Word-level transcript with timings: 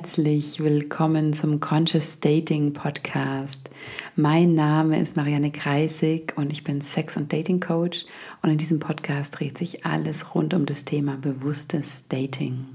herzlich 0.00 0.60
willkommen 0.60 1.32
zum 1.32 1.58
Conscious 1.58 2.20
Dating 2.20 2.72
Podcast. 2.72 3.58
Mein 4.14 4.54
Name 4.54 5.00
ist 5.00 5.16
Marianne 5.16 5.50
Kreisig 5.50 6.34
und 6.36 6.52
ich 6.52 6.62
bin 6.62 6.80
Sex- 6.82 7.16
und 7.16 7.32
Dating 7.32 7.58
Coach 7.58 8.04
und 8.40 8.50
in 8.50 8.58
diesem 8.58 8.78
Podcast 8.78 9.36
dreht 9.36 9.58
sich 9.58 9.84
alles 9.84 10.36
rund 10.36 10.54
um 10.54 10.66
das 10.66 10.84
Thema 10.84 11.16
bewusstes 11.16 12.04
Dating. 12.08 12.66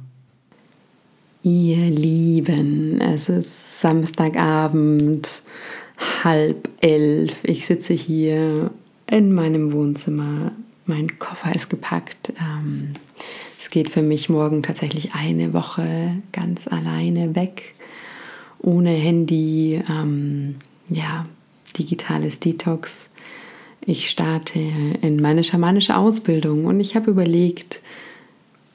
Ihr 1.43 1.89
Lieben, 1.89 2.99
es 2.99 3.29
ist 3.29 3.79
Samstagabend, 3.79 5.43
halb 6.25 6.67
elf. 6.81 7.45
Ich 7.45 7.65
sitze 7.65 7.93
hier 7.93 8.69
in 9.09 9.33
meinem 9.33 9.71
Wohnzimmer. 9.71 10.51
Mein 10.85 11.19
Koffer 11.19 11.55
ist 11.55 11.69
gepackt. 11.69 12.33
Ähm, 12.37 12.91
es 13.63 13.69
geht 13.69 13.89
für 13.89 14.01
mich 14.01 14.27
morgen 14.27 14.61
tatsächlich 14.61 15.13
eine 15.13 15.53
Woche 15.53 16.17
ganz 16.33 16.67
alleine 16.67 17.33
weg, 17.33 17.73
ohne 18.59 18.89
Handy, 18.89 19.81
ähm, 19.89 20.55
ja, 20.89 21.25
digitales 21.77 22.41
Detox. 22.41 23.09
Ich 23.85 24.09
starte 24.09 24.59
in 25.01 25.21
meine 25.21 25.45
schamanische 25.45 25.95
Ausbildung 25.95 26.65
und 26.65 26.81
ich 26.81 26.97
habe 26.97 27.09
überlegt, 27.09 27.79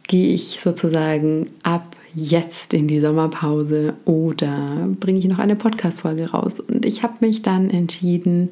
gehe 0.07 0.35
ich 0.35 0.59
sozusagen 0.59 1.51
ab 1.63 1.95
jetzt 2.15 2.73
in 2.73 2.89
die 2.89 3.01
Sommerpause 3.01 3.93
oder 4.07 4.89
bringe 4.99 5.19
ich 5.19 5.29
noch 5.29 5.39
eine 5.39 5.57
Podcast-Folge 5.57 6.31
raus? 6.31 6.61
Und 6.61 6.87
ich 6.87 7.03
habe 7.03 7.27
mich 7.27 7.43
dann 7.43 7.69
entschieden, 7.69 8.49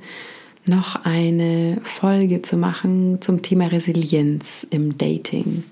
noch 0.66 1.02
eine 1.02 1.78
Folge 1.82 2.42
zu 2.42 2.58
machen 2.58 3.22
zum 3.22 3.40
Thema 3.40 3.68
Resilienz 3.68 4.66
im 4.68 4.98
Dating. 4.98 5.64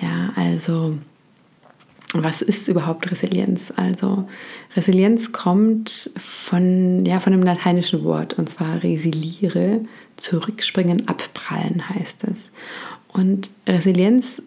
Ja, 0.00 0.32
also 0.36 0.98
was 2.12 2.42
ist 2.42 2.68
überhaupt 2.68 3.10
Resilienz? 3.10 3.72
Also 3.76 4.28
Resilienz 4.76 5.32
kommt 5.32 6.10
von, 6.16 7.04
ja, 7.04 7.20
von 7.20 7.32
einem 7.32 7.42
lateinischen 7.42 8.04
Wort 8.04 8.34
und 8.34 8.48
zwar 8.48 8.82
resiliere, 8.82 9.80
zurückspringen, 10.16 11.08
abprallen 11.08 11.88
heißt 11.88 12.24
es. 12.24 12.50
Und 13.08 13.50
Resilienz 13.66 14.42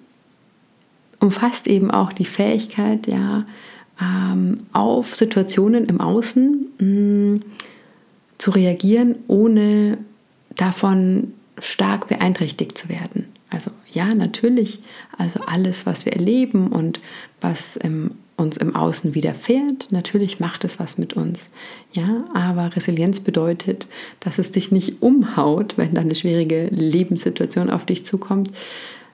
umfasst 1.19 1.67
eben 1.67 1.91
auch 1.91 2.13
die 2.13 2.25
Fähigkeit, 2.25 3.07
ja, 3.07 3.45
ähm, 4.01 4.59
auf 4.71 5.15
Situationen 5.15 5.85
im 5.85 5.99
Außen 5.99 6.67
mh, 6.79 6.85
mm, 6.85 7.41
zu 8.37 8.51
reagieren, 8.51 9.15
ohne 9.27 9.97
davon 10.55 11.33
stark 11.59 12.07
beeinträchtigt 12.07 12.77
zu 12.77 12.87
werden. 12.87 13.27
Also 13.49 13.71
ja, 13.91 14.13
natürlich, 14.13 14.79
also 15.17 15.41
alles, 15.45 15.85
was 15.85 16.05
wir 16.05 16.13
erleben 16.13 16.67
und 16.67 16.99
was 17.41 17.77
im, 17.77 18.11
uns 18.37 18.57
im 18.57 18.75
Außen 18.75 19.15
widerfährt, 19.15 19.91
natürlich 19.91 20.39
macht 20.39 20.63
es 20.63 20.79
was 20.79 20.97
mit 20.97 21.13
uns. 21.13 21.49
Ja, 21.91 22.25
aber 22.33 22.75
Resilienz 22.75 23.19
bedeutet, 23.21 23.87
dass 24.19 24.37
es 24.37 24.51
dich 24.51 24.71
nicht 24.71 25.01
umhaut, 25.01 25.77
wenn 25.77 25.95
da 25.95 26.01
eine 26.01 26.15
schwierige 26.15 26.67
Lebenssituation 26.67 27.69
auf 27.69 27.85
dich 27.85 28.05
zukommt, 28.05 28.51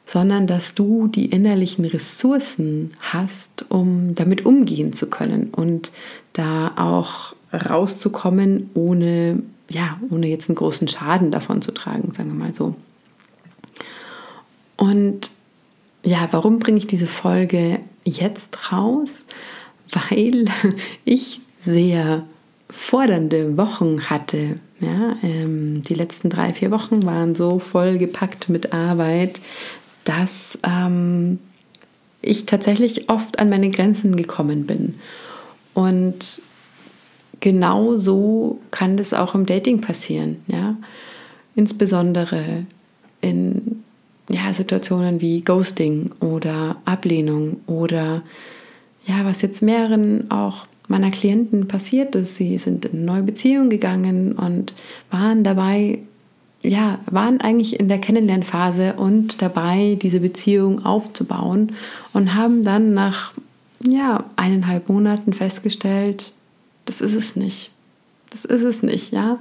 sondern 0.05 0.47
dass 0.47 0.75
du 0.75 1.07
die 1.07 1.25
innerlichen 1.25 1.85
Ressourcen 1.85 2.91
hast, 2.99 3.65
um 3.69 4.13
damit 4.15 4.45
umgehen 4.45 4.93
zu 4.93 5.07
können 5.07 5.49
und 5.51 5.91
da 6.33 6.73
auch 6.75 7.33
rauszukommen, 7.51 8.69
ohne 8.73 9.41
ja, 9.69 9.99
ohne 10.09 10.27
jetzt 10.27 10.49
einen 10.49 10.55
großen 10.55 10.87
Schaden 10.87 11.31
davon 11.31 11.61
zu 11.61 11.71
tragen, 11.71 12.13
sagen 12.13 12.29
wir 12.29 12.45
mal 12.45 12.53
so. 12.53 12.75
Und 14.77 15.31
ja, 16.03 16.27
warum 16.31 16.59
bringe 16.59 16.77
ich 16.77 16.87
diese 16.87 17.07
Folge 17.07 17.79
jetzt 18.03 18.71
raus? 18.71 19.25
Weil 19.89 20.45
ich 21.05 21.41
sehr 21.61 22.25
fordernde 22.69 23.57
Wochen 23.57 24.09
hatte. 24.09 24.59
Ja, 24.81 25.15
ähm, 25.23 25.81
die 25.83 25.93
letzten 25.93 26.29
drei, 26.29 26.53
vier 26.53 26.69
Wochen 26.69 27.03
waren 27.05 27.33
so 27.33 27.59
voll 27.59 27.97
gepackt 27.97 28.49
mit 28.49 28.73
Arbeit, 28.73 29.39
dass 30.03 30.59
ähm, 30.63 31.39
ich 32.21 32.45
tatsächlich 32.45 33.09
oft 33.09 33.39
an 33.39 33.49
meine 33.49 33.69
Grenzen 33.69 34.17
gekommen 34.17 34.65
bin. 34.65 34.95
Und 35.73 36.41
genau 37.39 37.95
so 37.95 38.59
kann 38.71 38.97
das 38.97 39.13
auch 39.13 39.33
im 39.33 39.45
Dating 39.45 39.79
passieren. 39.79 40.37
Ja? 40.47 40.75
Insbesondere 41.55 42.65
in 43.21 43.84
ja, 44.29 44.53
Situationen 44.53 45.21
wie 45.21 45.41
Ghosting 45.41 46.11
oder 46.19 46.77
Ablehnung 46.85 47.57
oder 47.67 48.23
ja, 49.05 49.23
was 49.23 49.41
jetzt 49.41 49.61
mehreren 49.61 50.31
auch 50.31 50.67
meiner 50.87 51.11
Klienten 51.11 51.67
passiert 51.67 52.15
ist. 52.15 52.35
Sie 52.35 52.57
sind 52.57 52.85
in 52.85 52.97
eine 52.97 53.05
neue 53.05 53.23
Beziehung 53.23 53.69
gegangen 53.69 54.33
und 54.33 54.73
waren 55.11 55.43
dabei, 55.43 55.99
ja, 56.61 56.99
waren 57.09 57.41
eigentlich 57.41 57.79
in 57.79 57.89
der 57.89 57.99
Kennenlernphase 57.99 58.93
und 58.93 59.41
dabei, 59.41 59.97
diese 60.01 60.19
Beziehung 60.19 60.85
aufzubauen 60.85 61.73
und 62.13 62.35
haben 62.35 62.63
dann 62.63 62.93
nach 62.93 63.33
ja, 63.83 64.23
eineinhalb 64.35 64.89
Monaten 64.89 65.33
festgestellt, 65.33 66.33
das 66.85 67.01
ist 67.01 67.13
es 67.13 67.35
nicht. 67.35 67.71
Das 68.29 68.45
ist 68.45 68.63
es 68.63 68.83
nicht, 68.83 69.13
ja. 69.13 69.39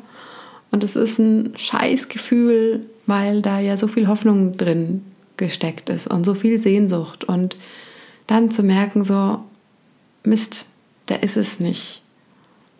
Und 0.75 0.83
es 0.83 0.97
ist 0.97 1.21
ein 1.21 1.53
Scheißgefühl, 1.55 2.85
weil 3.07 3.43
da 3.43 3.61
ja 3.61 3.77
so 3.77 3.87
viel 3.87 4.09
Hoffnung 4.09 4.57
drin 4.57 5.05
gesteckt 5.37 5.89
ist 5.89 6.09
und 6.09 6.25
so 6.25 6.35
viel 6.35 6.59
Sehnsucht. 6.59 7.23
Und 7.23 7.57
dann 8.27 8.51
zu 8.51 8.65
merken, 8.65 9.05
so, 9.05 9.39
Mist, 10.25 10.67
da 11.07 11.15
ist 11.15 11.37
es 11.37 11.61
nicht. 11.61 12.03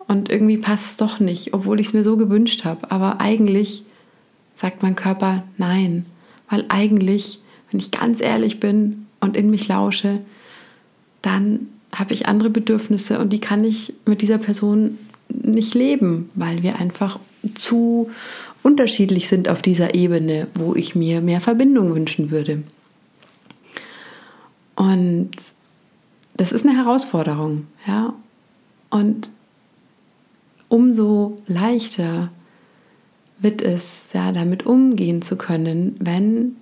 Und 0.09 0.29
irgendwie 0.29 0.57
passt 0.57 0.89
es 0.89 0.97
doch 0.97 1.21
nicht, 1.21 1.53
obwohl 1.53 1.79
ich 1.79 1.87
es 1.87 1.93
mir 1.93 2.03
so 2.03 2.17
gewünscht 2.17 2.65
habe. 2.65 2.91
Aber 2.91 3.21
eigentlich 3.21 3.85
sagt 4.55 4.83
mein 4.83 4.97
Körper 4.97 5.43
nein. 5.55 6.05
Weil 6.49 6.65
eigentlich, 6.67 7.39
wenn 7.71 7.79
ich 7.79 7.91
ganz 7.91 8.19
ehrlich 8.19 8.59
bin 8.59 9.05
und 9.21 9.37
in 9.37 9.49
mich 9.49 9.69
lausche, 9.69 10.19
dann 11.21 11.67
habe 11.93 12.13
ich 12.13 12.27
andere 12.27 12.49
Bedürfnisse 12.49 13.19
und 13.19 13.31
die 13.31 13.39
kann 13.39 13.63
ich 13.63 13.93
mit 14.05 14.21
dieser 14.21 14.37
Person 14.37 14.97
nicht 15.29 15.73
leben, 15.73 16.29
weil 16.35 16.63
wir 16.63 16.77
einfach 16.77 17.19
zu 17.55 18.09
unterschiedlich 18.63 19.27
sind 19.27 19.49
auf 19.49 19.61
dieser 19.61 19.93
Ebene, 19.93 20.47
wo 20.55 20.75
ich 20.75 20.95
mir 20.95 21.21
mehr 21.21 21.41
Verbindung 21.41 21.93
wünschen 21.93 22.31
würde. 22.31 22.63
Und 24.75 25.31
das 26.35 26.51
ist 26.51 26.65
eine 26.65 26.75
Herausforderung, 26.75 27.67
ja. 27.87 28.13
Und 28.89 29.29
umso 30.67 31.37
leichter 31.47 32.31
wird 33.39 33.61
es, 33.61 34.13
ja, 34.13 34.31
damit 34.31 34.65
umgehen 34.65 35.21
zu 35.21 35.37
können, 35.37 35.95
wenn 35.99 36.55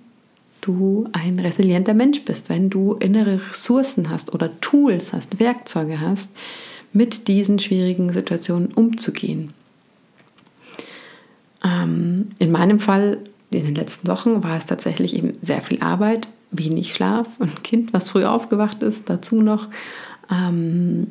du 0.60 1.06
ein 1.12 1.38
resilienter 1.38 1.94
Mensch 1.94 2.22
bist, 2.22 2.48
wenn 2.48 2.70
du 2.70 2.94
innere 2.94 3.40
Ressourcen 3.50 4.10
hast 4.10 4.32
oder 4.32 4.60
Tools 4.60 5.12
hast, 5.12 5.38
Werkzeuge 5.38 6.00
hast, 6.00 6.30
mit 6.94 7.28
diesen 7.28 7.58
schwierigen 7.58 8.10
Situationen 8.10 8.72
umzugehen. 8.72 9.52
Ähm, 11.62 12.30
in 12.38 12.50
meinem 12.50 12.80
Fall, 12.80 13.18
in 13.50 13.64
den 13.64 13.74
letzten 13.74 14.08
Wochen, 14.08 14.42
war 14.42 14.56
es 14.56 14.66
tatsächlich 14.66 15.14
eben 15.14 15.34
sehr 15.42 15.60
viel 15.60 15.82
Arbeit, 15.82 16.28
wenig 16.50 16.94
Schlaf, 16.94 17.26
ein 17.40 17.62
Kind, 17.62 17.92
was 17.92 18.10
früh 18.10 18.24
aufgewacht 18.24 18.82
ist, 18.82 19.10
dazu 19.10 19.42
noch. 19.42 19.68
Ähm, 20.30 21.08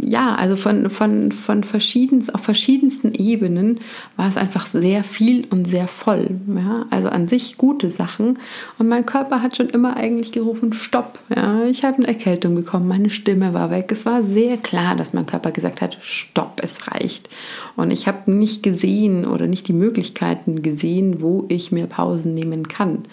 ja, 0.00 0.34
also 0.34 0.56
von, 0.56 0.88
von, 0.90 1.32
von 1.32 1.64
verschiedens, 1.64 2.30
auf 2.30 2.42
verschiedensten 2.42 3.12
Ebenen 3.14 3.80
war 4.16 4.28
es 4.28 4.36
einfach 4.36 4.66
sehr 4.66 5.04
viel 5.04 5.46
und 5.50 5.66
sehr 5.66 5.88
voll. 5.88 6.30
Ja? 6.46 6.86
Also 6.90 7.08
an 7.08 7.28
sich 7.28 7.58
gute 7.58 7.90
Sachen. 7.90 8.38
Und 8.78 8.88
mein 8.88 9.06
Körper 9.06 9.42
hat 9.42 9.56
schon 9.56 9.68
immer 9.68 9.96
eigentlich 9.96 10.32
gerufen, 10.32 10.72
stopp. 10.72 11.18
Ja? 11.34 11.64
Ich 11.64 11.84
habe 11.84 11.96
eine 11.96 12.08
Erkältung 12.08 12.54
bekommen, 12.54 12.88
meine 12.88 13.10
Stimme 13.10 13.52
war 13.52 13.70
weg. 13.70 13.90
Es 13.90 14.06
war 14.06 14.22
sehr 14.22 14.56
klar, 14.56 14.96
dass 14.96 15.12
mein 15.12 15.26
Körper 15.26 15.50
gesagt 15.50 15.82
hat, 15.82 15.98
stopp, 16.00 16.60
es 16.62 16.86
reicht. 16.88 17.28
Und 17.74 17.90
ich 17.90 18.06
habe 18.06 18.30
nicht 18.30 18.62
gesehen 18.62 19.26
oder 19.26 19.46
nicht 19.46 19.68
die 19.68 19.72
Möglichkeiten 19.72 20.62
gesehen, 20.62 21.20
wo 21.20 21.44
ich 21.48 21.72
mir 21.72 21.86
Pausen 21.86 22.34
nehmen 22.34 22.68
kann 22.68 23.04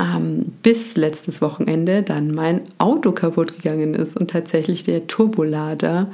ähm, 0.00 0.46
bis 0.62 0.96
letztes 0.96 1.42
Wochenende 1.42 2.02
dann 2.02 2.34
mein 2.34 2.62
Auto 2.78 3.12
kaputt 3.12 3.56
gegangen 3.56 3.94
ist 3.94 4.16
und 4.16 4.30
tatsächlich 4.30 4.82
der 4.82 5.06
Turbolader, 5.06 6.10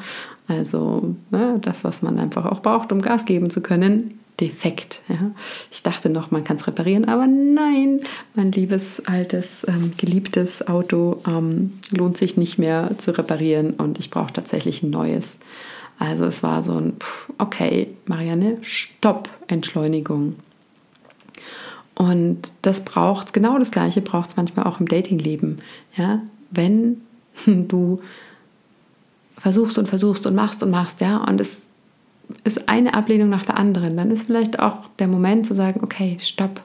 also 0.49 1.15
ne, 1.31 1.59
das, 1.63 1.85
was 1.85 2.03
man 2.03 2.19
einfach 2.19 2.47
auch 2.47 2.61
braucht, 2.61 2.93
um 2.93 3.01
Gas 3.01 3.25
geben 3.25 3.51
zu 3.51 3.61
können, 3.61 4.19
defekt. 4.41 5.03
Ja. 5.09 5.31
Ich 5.71 5.83
dachte 5.83 6.11
noch, 6.11 6.31
man 6.31 6.45
kann 6.45 6.57
es 6.57 6.67
reparieren, 6.67 7.07
aber 7.07 7.27
nein, 7.27 8.01
mein 8.35 8.53
liebes, 8.53 9.03
altes, 9.07 9.65
ähm, 9.67 9.93
geliebtes 9.97 10.67
Auto 10.67 11.21
ähm, 11.27 11.79
lohnt 11.91 12.17
sich 12.17 12.37
nicht 12.37 12.59
mehr 12.59 12.91
zu 12.99 13.17
reparieren 13.17 13.73
und 13.75 13.99
ich 13.99 14.11
brauche 14.11 14.33
tatsächlich 14.33 14.83
ein 14.83 14.91
neues. 14.91 15.39
Also 15.99 16.25
es 16.25 16.43
war 16.43 16.63
so 16.63 16.75
ein, 16.75 16.95
pff, 17.01 17.33
okay, 17.39 17.89
Marianne, 18.07 18.59
Stopp, 18.61 19.31
Entschleunigung. 19.47 20.35
Und 21.97 22.53
das 22.63 22.85
braucht 22.85 23.33
genau 23.33 23.59
das 23.59 23.71
Gleiche 23.71 24.03
braucht 24.03 24.31
es 24.31 24.37
manchmal 24.37 24.67
auch 24.67 24.81
im 24.81 24.87
Datingleben. 24.87 25.59
Ja, 25.97 26.21
wenn 26.51 27.01
du 27.47 28.01
versuchst 29.39 29.79
und 29.79 29.89
versuchst 29.89 30.27
und 30.27 30.35
machst 30.35 30.63
und 30.63 30.71
machst, 30.71 31.01
ja, 31.01 31.17
und 31.19 31.41
es 31.41 31.67
ist 32.45 32.69
eine 32.69 32.95
Ablehnung 32.95 33.29
nach 33.29 33.45
der 33.45 33.59
anderen, 33.59 33.97
dann 33.97 34.11
ist 34.11 34.25
vielleicht 34.25 34.59
auch 34.59 34.89
der 34.99 35.09
Moment 35.09 35.47
zu 35.47 35.55
sagen, 35.55 35.81
okay, 35.83 36.17
stopp, 36.21 36.63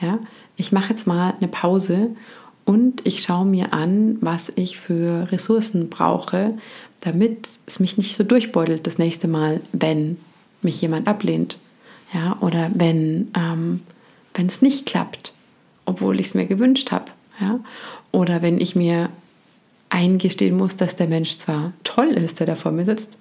ja, 0.00 0.18
ich 0.56 0.72
mache 0.72 0.90
jetzt 0.90 1.06
mal 1.06 1.34
eine 1.38 1.48
Pause 1.48 2.10
und 2.64 3.06
ich 3.06 3.22
schaue 3.22 3.46
mir 3.46 3.72
an, 3.72 4.18
was 4.20 4.52
ich 4.56 4.78
für 4.78 5.30
Ressourcen 5.30 5.88
brauche, 5.88 6.58
damit 7.00 7.48
es 7.66 7.80
mich 7.80 7.96
nicht 7.96 8.16
so 8.16 8.24
durchbeutelt 8.24 8.86
das 8.86 8.98
nächste 8.98 9.28
Mal, 9.28 9.60
wenn 9.72 10.18
mich 10.62 10.80
jemand 10.80 11.06
ablehnt, 11.06 11.58
ja, 12.12 12.36
oder 12.40 12.70
wenn 12.74 13.28
ähm, 13.36 13.80
wenn 14.36 14.46
es 14.46 14.62
nicht 14.62 14.86
klappt, 14.86 15.34
obwohl 15.84 16.20
ich 16.20 16.26
es 16.26 16.34
mir 16.34 16.46
gewünscht 16.46 16.92
habe, 16.92 17.12
ja, 17.40 17.60
oder 18.12 18.42
wenn 18.42 18.60
ich 18.60 18.76
mir 18.76 19.10
eingestehen 19.88 20.56
muss, 20.56 20.76
dass 20.76 20.96
der 20.96 21.08
Mensch 21.08 21.38
zwar 21.38 21.72
toll 21.84 22.08
ist, 22.08 22.40
der 22.40 22.46
da 22.46 22.54
vor 22.54 22.72
mir 22.72 22.84
sitzt, 22.84 23.18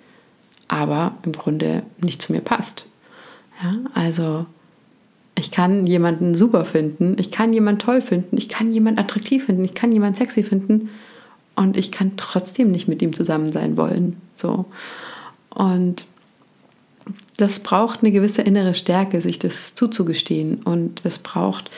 aber 0.67 1.15
im 1.23 1.33
Grunde 1.33 1.83
nicht 2.01 2.21
zu 2.21 2.31
mir 2.31 2.41
passt. 2.41 2.87
Ja, 3.61 3.75
also 3.93 4.45
ich 5.37 5.51
kann 5.51 5.85
jemanden 5.85 6.35
super 6.35 6.65
finden, 6.65 7.17
ich 7.19 7.31
kann 7.31 7.53
jemanden 7.53 7.79
toll 7.79 8.01
finden, 8.01 8.37
ich 8.37 8.49
kann 8.49 8.73
jemanden 8.73 8.99
attraktiv 8.99 9.45
finden, 9.45 9.65
ich 9.65 9.73
kann 9.73 9.91
jemanden 9.91 10.15
sexy 10.15 10.43
finden 10.43 10.89
und 11.55 11.77
ich 11.77 11.91
kann 11.91 12.13
trotzdem 12.17 12.71
nicht 12.71 12.87
mit 12.87 13.01
ihm 13.01 13.13
zusammen 13.13 13.47
sein 13.47 13.77
wollen. 13.77 14.17
So. 14.33 14.65
Und 15.53 16.05
das 17.37 17.59
braucht 17.59 18.01
eine 18.01 18.11
gewisse 18.11 18.41
innere 18.41 18.73
Stärke, 18.73 19.21
sich 19.21 19.39
das 19.39 19.75
zuzugestehen 19.75 20.61
und 20.63 21.01
es 21.03 21.19
braucht 21.19 21.69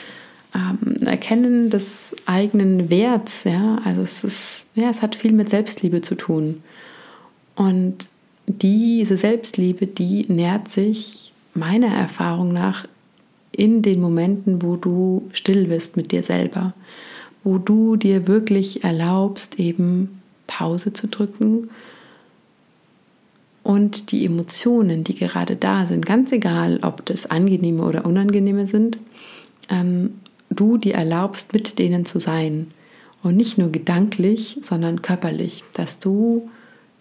ähm, 0.55 1.05
Erkennen 1.05 1.69
des 1.69 2.15
eigenen 2.25 2.89
Werts. 2.89 3.43
Ja, 3.43 3.79
also 3.83 4.01
es 4.01 4.23
ist, 4.23 4.67
ja, 4.75 4.89
es 4.89 5.01
hat 5.01 5.15
viel 5.15 5.33
mit 5.33 5.49
Selbstliebe 5.49 6.01
zu 6.01 6.15
tun 6.15 6.63
und 7.55 8.07
diese 8.47 9.17
Selbstliebe, 9.17 9.87
die 9.87 10.25
nährt 10.29 10.69
sich 10.69 11.33
meiner 11.53 11.93
Erfahrung 11.93 12.53
nach 12.53 12.85
in 13.51 13.81
den 13.81 13.99
Momenten, 13.99 14.61
wo 14.61 14.75
du 14.75 15.27
still 15.33 15.65
bist 15.65 15.97
mit 15.97 16.11
dir 16.11 16.23
selber, 16.23 16.73
wo 17.43 17.57
du 17.57 17.95
dir 17.95 18.27
wirklich 18.27 18.83
erlaubst, 18.83 19.59
eben 19.59 20.21
Pause 20.45 20.93
zu 20.93 21.07
drücken 21.07 21.69
und 23.67 24.11
die 24.11 24.25
Emotionen, 24.25 25.03
die 25.03 25.15
gerade 25.15 25.55
da 25.55 25.85
sind, 25.85 26.05
ganz 26.05 26.31
egal, 26.31 26.79
ob 26.83 27.05
das 27.05 27.25
angenehme 27.25 27.83
oder 27.83 28.05
unangenehme 28.05 28.67
sind, 28.67 28.99
ähm, 29.69 30.11
du 30.49 30.77
dir 30.77 30.95
erlaubst, 30.95 31.53
mit 31.53 31.77
denen 31.77 32.05
zu 32.05 32.19
sein. 32.19 32.71
Und 33.23 33.35
nicht 33.35 33.57
nur 33.57 33.71
gedanklich, 33.71 34.59
sondern 34.61 35.01
körperlich, 35.01 35.63
dass 35.73 35.99
du 35.99 36.49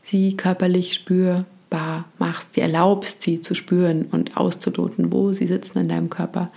sie 0.02 0.36
körperlich 0.36 0.94
spür, 0.94 1.44
sichtbar 1.76 2.06
machst, 2.18 2.56
dir 2.56 2.62
erlaubst, 2.62 3.22
sie 3.22 3.40
zu 3.40 3.54
spüren 3.54 4.06
und 4.12 4.36
auszuloten, 4.36 5.12
wo 5.12 5.32
sie 5.32 5.46
sitzen 5.46 5.78
in 5.78 5.88
deinem 5.88 6.10
Körper, 6.10 6.50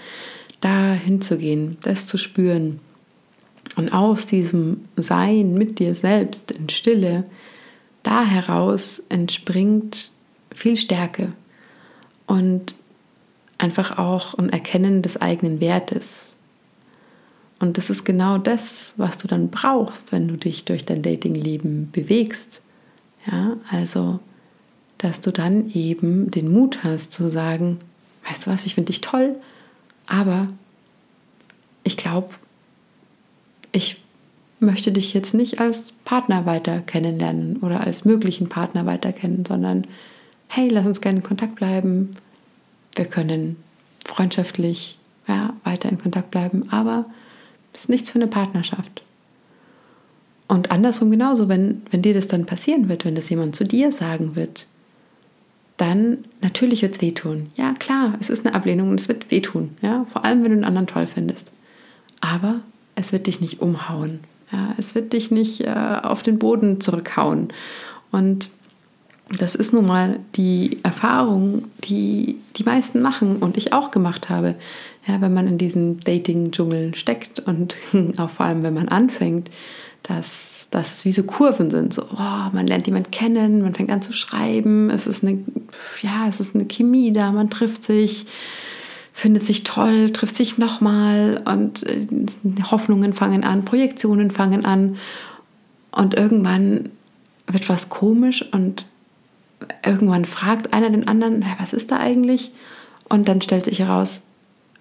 da 0.61 0.93
hinzugehen, 0.93 1.77
das 1.81 2.05
zu 2.05 2.17
spüren. 2.17 2.79
Und 3.75 3.93
aus 3.93 4.25
diesem 4.25 4.81
Sein 4.95 5.53
mit 5.53 5.79
dir 5.79 5.95
selbst 5.95 6.51
in 6.51 6.69
Stille, 6.69 7.23
da 8.09 8.25
heraus 8.25 9.03
entspringt 9.09 10.13
viel 10.51 10.77
Stärke 10.77 11.31
und 12.25 12.73
einfach 13.59 13.99
auch 13.99 14.33
ein 14.33 14.49
Erkennen 14.49 15.03
des 15.03 15.21
eigenen 15.21 15.61
Wertes. 15.61 16.35
Und 17.59 17.77
das 17.77 17.91
ist 17.91 18.05
genau 18.05 18.39
das, 18.39 18.95
was 18.97 19.17
du 19.17 19.27
dann 19.27 19.49
brauchst, 19.49 20.11
wenn 20.11 20.27
du 20.27 20.37
dich 20.37 20.65
durch 20.65 20.85
dein 20.85 21.03
Datingleben 21.03 21.91
bewegst. 21.91 22.63
Ja, 23.29 23.57
also 23.69 24.19
dass 24.97 25.21
du 25.21 25.31
dann 25.31 25.69
eben 25.69 26.31
den 26.31 26.51
Mut 26.51 26.83
hast 26.83 27.13
zu 27.13 27.29
sagen, 27.29 27.77
weißt 28.27 28.47
du 28.47 28.51
was, 28.51 28.65
ich 28.65 28.73
finde 28.73 28.87
dich 28.87 29.01
toll, 29.01 29.35
aber 30.07 30.47
ich 31.83 31.95
glaube, 31.95 32.33
ich 33.71 34.01
möchte 34.59 34.91
dich 34.91 35.13
jetzt 35.13 35.33
nicht 35.33 35.59
als 35.59 35.93
Partner 36.05 36.45
weiter 36.45 36.81
kennenlernen 36.81 37.57
oder 37.57 37.81
als 37.81 38.05
möglichen 38.05 38.49
Partner 38.49 38.85
weiter 38.85 39.13
kennen, 39.13 39.45
sondern 39.47 39.85
hey, 40.47 40.67
lass 40.69 40.85
uns 40.85 41.01
gerne 41.01 41.19
in 41.19 41.23
Kontakt 41.23 41.55
bleiben. 41.55 42.09
Wir 42.95 43.05
können 43.05 43.55
freundschaftlich 44.05 44.97
ja, 45.27 45.53
weiter 45.63 45.89
in 45.89 45.99
Kontakt 46.01 46.31
bleiben, 46.31 46.67
aber 46.71 47.05
es 47.73 47.81
ist 47.81 47.89
nichts 47.89 48.09
für 48.09 48.19
eine 48.19 48.27
Partnerschaft. 48.27 49.03
Und 50.47 50.71
andersrum 50.71 51.11
genauso, 51.11 51.47
wenn, 51.47 51.83
wenn 51.91 52.01
dir 52.01 52.15
das 52.15 52.27
dann 52.27 52.47
passieren 52.47 52.89
wird, 52.89 53.05
wenn 53.05 53.15
das 53.15 53.29
jemand 53.29 53.55
zu 53.55 53.63
dir 53.63 53.91
sagen 53.91 54.35
wird, 54.35 54.65
dann 55.77 56.25
natürlich 56.41 56.81
wird 56.81 56.95
es 56.95 57.01
wehtun. 57.01 57.51
Ja, 57.55 57.73
klar, 57.73 58.15
es 58.19 58.29
ist 58.29 58.45
eine 58.45 58.55
Ablehnung 58.55 58.89
und 58.89 58.99
es 58.99 59.07
wird 59.07 59.31
wehtun. 59.31 59.77
Ja, 59.81 60.05
vor 60.11 60.25
allem, 60.25 60.43
wenn 60.43 60.51
du 60.51 60.57
einen 60.57 60.65
anderen 60.65 60.87
toll 60.87 61.07
findest. 61.07 61.51
Aber 62.19 62.61
es 62.95 63.13
wird 63.13 63.27
dich 63.27 63.39
nicht 63.39 63.61
umhauen. 63.61 64.19
Ja, 64.51 64.73
es 64.77 64.95
wird 64.95 65.13
dich 65.13 65.31
nicht 65.31 65.61
äh, 65.61 65.99
auf 66.01 66.23
den 66.23 66.39
Boden 66.39 66.81
zurückhauen. 66.81 67.49
Und 68.11 68.49
das 69.37 69.53
ist 69.53 69.73
nun 69.73 69.85
mal 69.85 70.19
die 70.35 70.79
Erfahrung, 70.83 71.63
die 71.83 72.37
die 72.57 72.63
meisten 72.63 73.01
machen 73.01 73.37
und 73.37 73.57
ich 73.57 73.73
auch 73.73 73.91
gemacht 73.91 74.29
habe. 74.29 74.55
Ja, 75.07 75.21
wenn 75.21 75.33
man 75.33 75.47
in 75.47 75.57
diesem 75.57 75.99
Dating-Dschungel 75.99 76.95
steckt 76.95 77.39
und 77.39 77.75
auch 78.17 78.29
vor 78.29 78.47
allem, 78.47 78.63
wenn 78.63 78.73
man 78.73 78.87
anfängt, 78.87 79.49
dass 80.03 80.59
dass 80.71 80.97
es 80.97 81.05
wie 81.05 81.11
so 81.11 81.23
Kurven 81.23 81.69
sind. 81.69 81.93
So, 81.93 82.03
oh, 82.03 82.49
man 82.53 82.67
lernt 82.67 82.85
jemanden 82.85 83.11
kennen, 83.11 83.61
man 83.61 83.73
fängt 83.73 83.91
an 83.91 84.01
zu 84.01 84.13
schreiben, 84.13 84.89
es 84.89 85.07
ist 85.07 85.23
eine, 85.23 85.39
ja, 86.01 86.27
es 86.27 86.39
ist 86.39 86.55
eine 86.55 86.65
Chemie 86.65 87.11
da, 87.11 87.31
man 87.31 87.49
trifft 87.49 87.83
sich, 87.83 88.25
findet 89.19 89.43
sich 89.43 89.63
toll, 89.63 90.11
trifft 90.11 90.35
sich 90.35 90.57
nochmal 90.57 91.41
und 91.45 91.83
äh, 91.83 92.07
Hoffnungen 92.71 93.13
fangen 93.13 93.43
an, 93.43 93.65
Projektionen 93.65 94.31
fangen 94.31 94.65
an 94.65 94.97
und 95.91 96.17
irgendwann 96.17 96.89
wird 97.47 97.67
was 97.67 97.89
komisch 97.89 98.45
und 98.51 98.85
irgendwann 99.85 100.25
fragt 100.25 100.73
einer 100.73 100.89
den 100.89 101.07
anderen, 101.07 101.43
was 101.59 101.73
ist 101.73 101.91
da 101.91 101.97
eigentlich? 101.97 102.51
Und 103.09 103.27
dann 103.27 103.41
stellt 103.41 103.65
sich 103.65 103.79
heraus, 103.79 104.23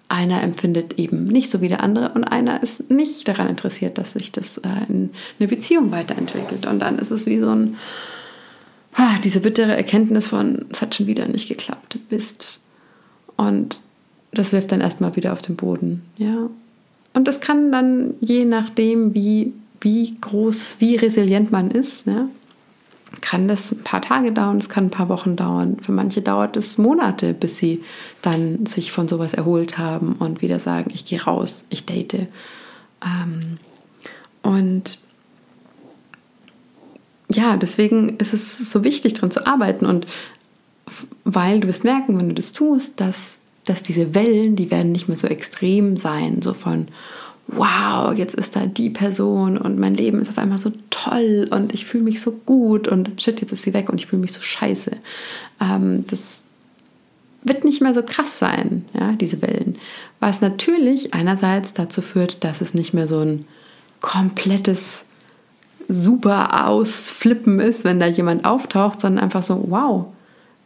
einer 0.07 0.41
empfindet 0.41 0.97
eben 0.97 1.25
nicht 1.25 1.51
so 1.51 1.59
wie 1.61 1.67
der 1.67 1.83
andere 1.83 2.13
und 2.13 2.23
einer 2.23 2.63
ist 2.63 2.89
nicht 2.89 3.27
daran 3.27 3.49
interessiert, 3.49 3.97
dass 3.97 4.13
sich 4.13 4.31
das 4.31 4.57
äh, 4.59 4.69
in 4.87 5.11
eine 5.39 5.49
Beziehung 5.49 5.91
weiterentwickelt. 5.91 6.65
Und 6.65 6.79
dann 6.79 6.97
ist 6.97 7.11
es 7.11 7.25
wie 7.25 7.39
so 7.39 7.49
ein, 7.49 7.75
ah, 8.93 9.17
diese 9.23 9.41
bittere 9.41 9.75
Erkenntnis 9.75 10.27
von, 10.27 10.65
es 10.71 10.81
hat 10.81 10.95
schon 10.95 11.07
wieder 11.07 11.27
nicht 11.27 11.49
geklappt, 11.49 11.99
Mist. 12.09 12.59
Und 13.35 13.81
das 14.31 14.53
wirft 14.53 14.71
dann 14.71 14.81
erstmal 14.81 15.15
wieder 15.15 15.33
auf 15.33 15.41
den 15.41 15.55
Boden, 15.55 16.03
ja. 16.17 16.49
Und 17.13 17.27
das 17.27 17.41
kann 17.41 17.71
dann 17.71 18.13
je 18.21 18.45
nachdem, 18.45 19.15
wie, 19.15 19.53
wie 19.81 20.15
groß, 20.21 20.77
wie 20.79 20.95
resilient 20.95 21.51
man 21.51 21.71
ist, 21.71 22.05
ja, 22.05 22.27
kann 23.21 23.47
das 23.47 23.71
ein 23.71 23.83
paar 23.83 24.01
Tage 24.01 24.31
dauern, 24.31 24.57
es 24.57 24.69
kann 24.69 24.85
ein 24.85 24.91
paar 24.91 25.09
Wochen 25.09 25.35
dauern. 25.35 25.77
Für 25.81 25.91
manche 25.91 26.21
dauert 26.21 26.55
es 26.55 26.77
Monate, 26.77 27.33
bis 27.33 27.57
sie 27.57 27.83
dann 28.21 28.65
sich 28.65 28.91
von 28.91 29.07
sowas 29.07 29.33
erholt 29.33 29.77
haben 29.77 30.13
und 30.13 30.41
wieder 30.41 30.59
sagen, 30.59 30.91
ich 30.93 31.05
gehe 31.05 31.23
raus, 31.23 31.65
ich 31.69 31.85
date. 31.85 32.27
Ähm, 33.03 33.57
und 34.43 34.99
ja, 37.31 37.57
deswegen 37.57 38.17
ist 38.17 38.33
es 38.33 38.71
so 38.71 38.83
wichtig, 38.83 39.13
daran 39.15 39.31
zu 39.31 39.45
arbeiten 39.45 39.85
und 39.85 40.07
weil 41.23 41.59
du 41.59 41.67
wirst 41.67 41.83
merken, 41.83 42.17
wenn 42.17 42.29
du 42.29 42.35
das 42.35 42.53
tust, 42.53 42.99
dass, 42.99 43.38
dass 43.69 43.83
diese 43.83 44.15
Wellen, 44.15 44.55
die 44.55 44.71
werden 44.71 44.91
nicht 44.91 45.07
mehr 45.07 45.17
so 45.17 45.27
extrem 45.27 45.97
sein, 45.97 46.41
so 46.41 46.53
von 46.53 46.87
wow, 47.47 48.13
jetzt 48.13 48.35
ist 48.35 48.55
da 48.55 48.65
die 48.65 48.89
Person 48.89 49.57
und 49.57 49.79
mein 49.79 49.95
Leben 49.95 50.19
ist 50.19 50.29
auf 50.29 50.37
einmal 50.37 50.57
so 50.57 50.71
toll 50.89 51.47
und 51.49 51.73
ich 51.73 51.85
fühle 51.85 52.03
mich 52.03 52.21
so 52.21 52.31
gut 52.31 52.87
und 52.87 53.21
shit, 53.21 53.41
jetzt 53.41 53.51
ist 53.51 53.63
sie 53.63 53.73
weg 53.73 53.89
und 53.89 53.97
ich 53.97 54.05
fühle 54.05 54.21
mich 54.21 54.33
so 54.33 54.41
scheiße. 54.41 54.91
Ähm, 55.61 56.05
das 56.07 56.43
wird 57.43 57.63
nicht 57.63 57.81
mehr 57.81 57.93
so 57.93 58.03
krass 58.03 58.37
sein, 58.37 58.85
ja, 58.93 59.13
diese 59.13 59.41
Wellen. 59.41 59.77
Was 60.19 60.41
natürlich 60.41 61.13
einerseits 61.13 61.73
dazu 61.73 62.01
führt, 62.01 62.43
dass 62.43 62.61
es 62.61 62.73
nicht 62.73 62.93
mehr 62.93 63.07
so 63.07 63.19
ein 63.19 63.45
komplettes 64.01 65.05
super 65.87 66.67
Ausflippen 66.67 67.59
ist, 67.59 67.83
wenn 67.83 67.99
da 67.99 68.05
jemand 68.05 68.45
auftaucht, 68.45 69.01
sondern 69.01 69.23
einfach 69.23 69.43
so, 69.43 69.65
wow, 69.69 70.11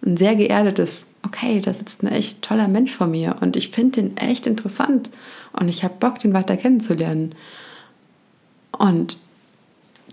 ein 0.06 0.18
sehr 0.18 0.36
geerdetes, 0.36 1.08
okay, 1.34 1.60
da 1.60 1.74
sitzt 1.74 2.04
ein 2.04 2.12
echt 2.12 2.42
toller 2.42 2.68
Mensch 2.68 2.92
vor 2.94 3.08
mir 3.08 3.38
und 3.42 3.56
ich 3.56 3.70
finde 3.70 4.02
den 4.02 4.18
echt 4.18 4.46
interessant 4.48 5.10
und 5.54 5.68
ich 5.68 5.84
habe 5.84 5.96
Bock, 6.00 6.20
den 6.20 6.34
weiter 6.34 6.58
kennenzulernen. 6.58 7.34
Und 8.78 9.18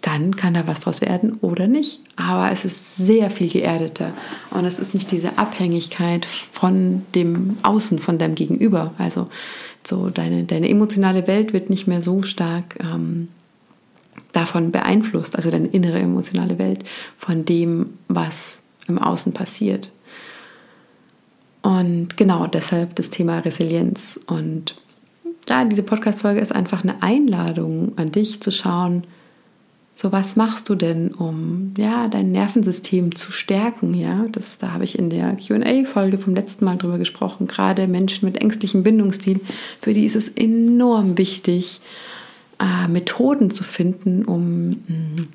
dann 0.02 0.34
kann 0.36 0.54
da 0.54 0.66
was 0.66 0.80
draus 0.80 1.00
werden 1.02 1.38
oder 1.42 1.66
nicht. 1.66 2.00
Aber 2.16 2.50
es 2.50 2.64
ist 2.64 2.96
sehr 2.96 3.30
viel 3.30 3.50
geerdeter 3.50 4.12
und 4.50 4.64
es 4.64 4.78
ist 4.78 4.94
nicht 4.94 5.10
diese 5.10 5.36
Abhängigkeit 5.38 6.24
von 6.24 7.04
dem 7.14 7.58
Außen, 7.62 7.98
von 7.98 8.18
deinem 8.18 8.34
Gegenüber. 8.34 8.94
Also 8.98 9.28
so 9.86 10.08
deine, 10.08 10.44
deine 10.44 10.68
emotionale 10.68 11.26
Welt 11.26 11.52
wird 11.52 11.68
nicht 11.70 11.86
mehr 11.86 12.02
so 12.02 12.22
stark 12.22 12.78
ähm, 12.80 13.28
davon 14.32 14.72
beeinflusst, 14.72 15.36
also 15.36 15.50
deine 15.50 15.68
innere 15.68 15.98
emotionale 15.98 16.58
Welt, 16.58 16.84
von 17.18 17.44
dem, 17.44 17.98
was 18.08 18.62
im 18.88 18.98
Außen 18.98 19.32
passiert. 19.32 19.90
Und 21.62 22.16
genau 22.16 22.46
deshalb 22.46 22.96
das 22.96 23.10
Thema 23.10 23.38
Resilienz. 23.40 24.18
Und 24.26 24.76
ja, 25.48 25.64
diese 25.64 25.82
Podcast-Folge 25.82 26.40
ist 26.40 26.54
einfach 26.54 26.82
eine 26.82 27.02
Einladung 27.02 27.92
an 27.96 28.12
dich 28.12 28.40
zu 28.40 28.50
schauen, 28.50 29.04
so 30.00 30.12
was 30.12 30.34
machst 30.34 30.70
du 30.70 30.76
denn, 30.76 31.12
um 31.12 31.74
ja, 31.76 32.08
dein 32.08 32.32
Nervensystem 32.32 33.14
zu 33.14 33.32
stärken? 33.32 33.92
Ja, 33.92 34.24
das, 34.32 34.56
da 34.56 34.72
habe 34.72 34.84
ich 34.84 34.98
in 34.98 35.10
der 35.10 35.36
QA-Folge 35.36 36.16
vom 36.16 36.34
letzten 36.34 36.64
Mal 36.64 36.78
drüber 36.78 36.96
gesprochen. 36.96 37.46
Gerade 37.46 37.86
Menschen 37.86 38.24
mit 38.24 38.38
ängstlichem 38.38 38.82
Bindungsstil, 38.82 39.40
für 39.78 39.92
die 39.92 40.06
ist 40.06 40.16
es 40.16 40.28
enorm 40.28 41.18
wichtig, 41.18 41.82
äh, 42.58 42.88
Methoden 42.88 43.50
zu 43.50 43.62
finden, 43.62 44.24
um 44.24 44.68
mh, 44.68 44.76
mm, 44.86 45.28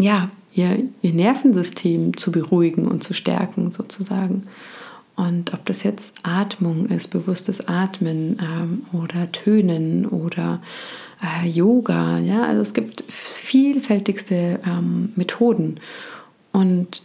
ja, 0.00 0.30
ihr, 0.54 0.82
ihr 1.02 1.12
Nervensystem 1.12 2.16
zu 2.16 2.32
beruhigen 2.32 2.88
und 2.88 3.04
zu 3.04 3.14
stärken, 3.14 3.70
sozusagen. 3.70 4.42
Und 5.18 5.52
ob 5.52 5.64
das 5.66 5.82
jetzt 5.82 6.14
Atmung 6.22 6.86
ist, 6.86 7.08
bewusstes 7.08 7.66
Atmen 7.66 8.38
ähm, 8.40 8.82
oder 8.92 9.32
Tönen 9.32 10.06
oder 10.06 10.62
äh, 11.20 11.48
Yoga, 11.48 12.20
ja, 12.20 12.44
also 12.44 12.62
es 12.62 12.72
gibt 12.72 13.02
vielfältigste 13.08 14.60
ähm, 14.64 15.10
Methoden. 15.16 15.80
Und 16.52 17.02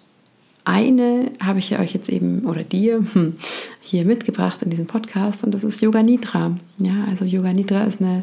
eine 0.63 1.32
habe 1.41 1.58
ich 1.58 1.72
ja 1.72 1.79
euch 1.79 1.96
jetzt 1.96 2.08
eben 2.08 2.46
oder 2.46 2.63
dir 2.63 3.03
hm, 3.13 3.36
hier 3.82 4.05
mitgebracht 4.05 4.62
in 4.62 4.70
diesem 4.70 4.86
Podcast 4.86 5.43
und 5.43 5.51
das 5.51 5.63
ist 5.63 5.82
Yoga 5.82 6.03
Nidra. 6.03 6.55
Ja, 6.77 7.05
also 7.10 7.25
Yoga 7.25 7.51
Nidra 7.51 7.82
ist 7.86 8.00
eine 8.00 8.22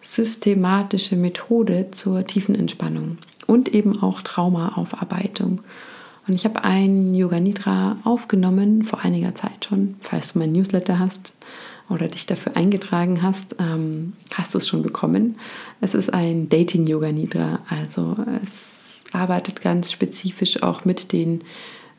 systematische 0.00 1.14
Methode 1.14 1.92
zur 1.92 2.24
tiefen 2.24 2.56
Entspannung 2.56 3.18
und 3.46 3.72
eben 3.72 4.02
auch 4.02 4.20
Traumaaufarbeitung. 4.22 5.60
Und 6.28 6.34
ich 6.34 6.44
habe 6.44 6.62
ein 6.62 7.14
Yoga 7.14 7.40
Nidra 7.40 7.96
aufgenommen 8.04 8.84
vor 8.84 9.00
einiger 9.00 9.34
Zeit 9.34 9.64
schon. 9.64 9.96
Falls 10.00 10.34
du 10.34 10.38
mein 10.38 10.52
Newsletter 10.52 10.98
hast 10.98 11.32
oder 11.88 12.06
dich 12.06 12.26
dafür 12.26 12.54
eingetragen 12.54 13.22
hast, 13.22 13.56
ähm, 13.58 14.12
hast 14.34 14.52
du 14.52 14.58
es 14.58 14.68
schon 14.68 14.82
bekommen. 14.82 15.36
Es 15.80 15.94
ist 15.94 16.12
ein 16.12 16.50
Dating 16.50 16.86
Yoga 16.86 17.10
Nidra. 17.12 17.60
Also 17.70 18.16
es 18.42 19.02
arbeitet 19.12 19.62
ganz 19.62 19.90
spezifisch 19.90 20.62
auch 20.62 20.84
mit 20.84 21.12
den 21.12 21.42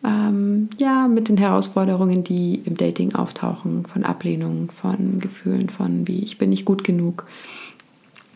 ähm, 0.05 0.69
ja, 0.77 1.09
mit 1.09 1.27
den 1.27 1.35
Herausforderungen, 1.35 2.23
die 2.23 2.61
im 2.63 2.77
Dating 2.77 3.15
auftauchen, 3.15 3.85
von 3.85 4.05
Ablehnung, 4.05 4.71
von 4.71 5.19
Gefühlen, 5.19 5.67
von 5.67 6.07
wie 6.07 6.23
ich 6.23 6.37
bin 6.37 6.51
nicht 6.51 6.63
gut 6.63 6.85
genug. 6.85 7.25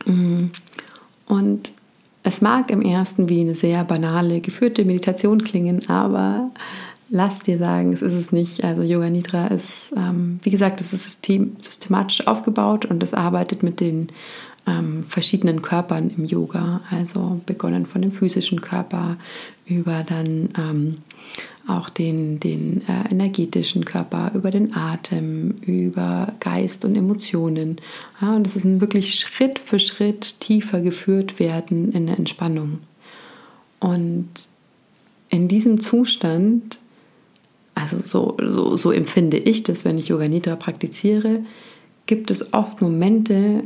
Mm. 0.05 0.47
Und 1.25 1.71
es 2.24 2.42
mag 2.42 2.72
im 2.72 2.82
ersten 2.82 3.30
wie 3.30 3.42
eine 3.42 3.56
sehr 3.56 3.84
banale, 3.84 4.39
geführte 4.39 4.86
Meditation 4.86 5.44
klingen, 5.44 5.88
aber 5.89 6.51
lass 7.10 7.42
dir 7.42 7.58
sagen, 7.58 7.94
es 7.94 8.01
ist 8.01 8.13
es 8.13 8.32
nicht. 8.32 8.63
Also 8.63 8.82
Yoga 8.82 9.10
Nidra 9.10 9.48
ist, 9.48 9.94
ähm, 9.96 10.39
wie 10.42 10.50
gesagt, 10.50 10.82
es 10.82 10.94
ist 10.94 11.03
system, 11.03 11.58
systematisch 11.60 12.25
aufgebaut 12.25 12.86
und 12.86 13.03
es 13.03 13.13
arbeitet 13.13 13.62
mit 13.62 13.80
den 13.80 14.08
ähm, 14.65 15.03
verschiedenen 15.08 15.62
Körpern 15.62 16.10
im 16.15 16.25
Yoga. 16.25 16.82
Also 16.89 17.42
begonnen 17.46 17.86
von 17.86 18.01
dem 18.01 18.12
physischen 18.12 18.62
Körper 18.62 19.18
über 19.68 20.03
dann 20.08 20.50
ähm, 20.58 20.98
auch 21.67 21.89
den, 21.89 22.39
den 22.39 22.82
äh, 22.88 23.10
energetischen 23.12 23.86
Körper, 23.86 24.32
über 24.34 24.51
den 24.51 24.75
Atem, 24.75 25.51
über 25.62 26.34
Geist 26.39 26.84
und 26.84 26.96
Emotionen. 26.96 27.77
Ja, 28.22 28.34
und 28.34 28.46
es 28.46 28.55
ist 28.55 28.65
ein 28.65 28.82
wirklich 28.82 29.15
Schritt 29.15 29.60
für 29.60 29.79
Schritt 29.79 30.39
tiefer 30.41 30.82
geführt 30.82 31.39
werden 31.39 31.91
in 31.93 32.08
der 32.08 32.17
Entspannung. 32.17 32.79
Und 33.79 34.29
in 35.29 35.48
diesem 35.48 35.79
Zustand, 35.79 36.79
also 37.75 37.98
so, 38.05 38.38
so, 38.41 38.75
so 38.75 38.91
empfinde 38.91 39.38
ich 39.38 39.63
das, 39.63 39.86
wenn 39.86 39.98
ich 39.98 40.10
Yoga 40.10 40.27
Nidra 40.27 40.58
praktiziere, 40.58 41.39
gibt 42.05 42.29
es 42.29 42.53
oft 42.53 42.82
Momente, 42.82 43.63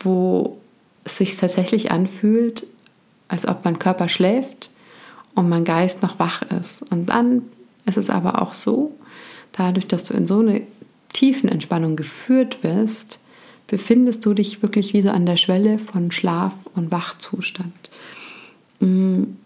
wo 0.00 0.58
es 1.04 1.18
sich 1.18 1.36
tatsächlich 1.36 1.92
anfühlt, 1.92 2.66
als 3.28 3.46
ob 3.46 3.64
mein 3.64 3.78
Körper 3.78 4.08
schläft 4.08 4.70
und 5.38 5.48
mein 5.48 5.64
Geist 5.64 6.02
noch 6.02 6.18
wach 6.18 6.42
ist. 6.42 6.82
Und 6.90 7.06
dann 7.06 7.42
ist 7.86 7.96
es 7.96 8.10
aber 8.10 8.42
auch 8.42 8.54
so, 8.54 8.92
dadurch, 9.52 9.86
dass 9.86 10.02
du 10.02 10.14
in 10.14 10.26
so 10.26 10.40
eine 10.40 10.62
tiefen 11.12 11.48
Entspannung 11.48 11.94
geführt 11.94 12.60
bist, 12.60 13.20
befindest 13.68 14.26
du 14.26 14.34
dich 14.34 14.62
wirklich 14.62 14.94
wie 14.94 15.02
so 15.02 15.10
an 15.10 15.26
der 15.26 15.36
Schwelle 15.36 15.78
von 15.78 16.10
Schlaf- 16.10 16.56
und 16.74 16.90
Wachzustand. 16.90 17.90
Mhm. 18.80 19.36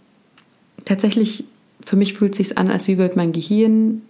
Tatsächlich, 0.87 1.45
für 1.85 1.97
mich 1.97 2.15
fühlt 2.15 2.33
es 2.33 2.39
sich 2.39 2.59
an, 2.59 2.71
als 2.71 2.89
wie 2.89 2.99
würde 2.99 3.17
mein 3.17 3.33
Gehirn 3.33 4.03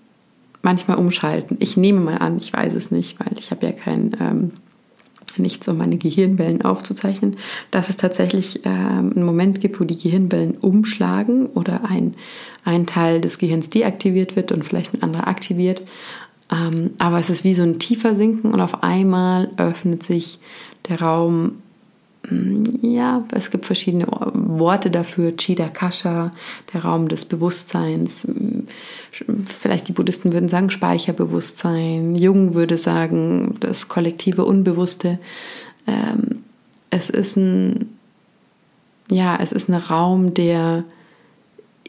manchmal 0.63 0.99
umschalten. 0.99 1.57
Ich 1.59 1.77
nehme 1.77 2.01
mal 2.01 2.19
an, 2.19 2.39
ich 2.39 2.53
weiß 2.53 2.75
es 2.75 2.93
nicht, 2.93 3.19
weil 3.19 3.37
ich 3.37 3.51
habe 3.51 3.67
ja 3.67 3.73
kein 3.73 4.17
ähm, 4.21 4.51
nichts, 5.39 5.69
um 5.69 5.79
meine 5.79 5.97
Gehirnwellen 5.97 6.63
aufzuzeichnen, 6.63 7.37
dass 7.71 7.89
es 7.89 7.97
tatsächlich 7.97 8.65
äh, 8.65 8.69
einen 8.69 9.25
Moment 9.25 9.61
gibt, 9.61 9.81
wo 9.81 9.85
die 9.85 9.97
Gehirnwellen 9.97 10.57
umschlagen 10.57 11.47
oder 11.47 11.85
ein, 11.85 12.15
ein 12.65 12.87
Teil 12.87 13.21
des 13.21 13.39
Gehirns 13.39 13.71
deaktiviert 13.71 14.37
wird 14.37 14.53
und 14.53 14.65
vielleicht 14.65 14.95
ein 14.95 15.03
anderer 15.03 15.29
aktiviert. 15.29 15.83
Ähm, 16.51 16.91
aber 16.99 17.19
es 17.19 17.31
ist 17.31 17.45
wie 17.45 17.55
so 17.55 17.63
ein 17.63 17.79
tiefer 17.79 18.15
Sinken 18.15 18.53
und 18.53 18.61
auf 18.61 18.83
einmal 18.83 19.51
öffnet 19.57 20.03
sich 20.03 20.39
der 20.89 21.01
Raum 21.01 21.63
ja, 22.31 23.25
es 23.33 23.51
gibt 23.51 23.67
verschiedene 23.67 24.07
Worte 24.07 24.91
dafür. 24.91 25.37
Chidakasha, 25.37 26.33
der 26.73 26.85
Raum 26.85 27.09
des 27.09 27.25
Bewusstseins. 27.25 28.27
Mm, 28.29 28.61
vielleicht 29.47 29.89
die 29.89 29.93
Buddhisten 29.93 30.33
würden 30.33 30.49
sagen 30.49 30.71
Speicherbewusstsein. 30.71 32.15
Jung 32.15 32.55
würde 32.55 32.79
sagen 32.79 33.57
das 33.61 33.89
kollektive 33.89 34.45
Unbewusste. 34.45 35.19
Ähm, 35.87 36.45
es 36.91 37.11
ist 37.11 37.37
ein, 37.37 37.99
ja, 39.11 39.37
es 39.41 39.51
ist 39.51 39.69
ein 39.69 39.75
Raum, 39.75 40.33
der 40.35 40.85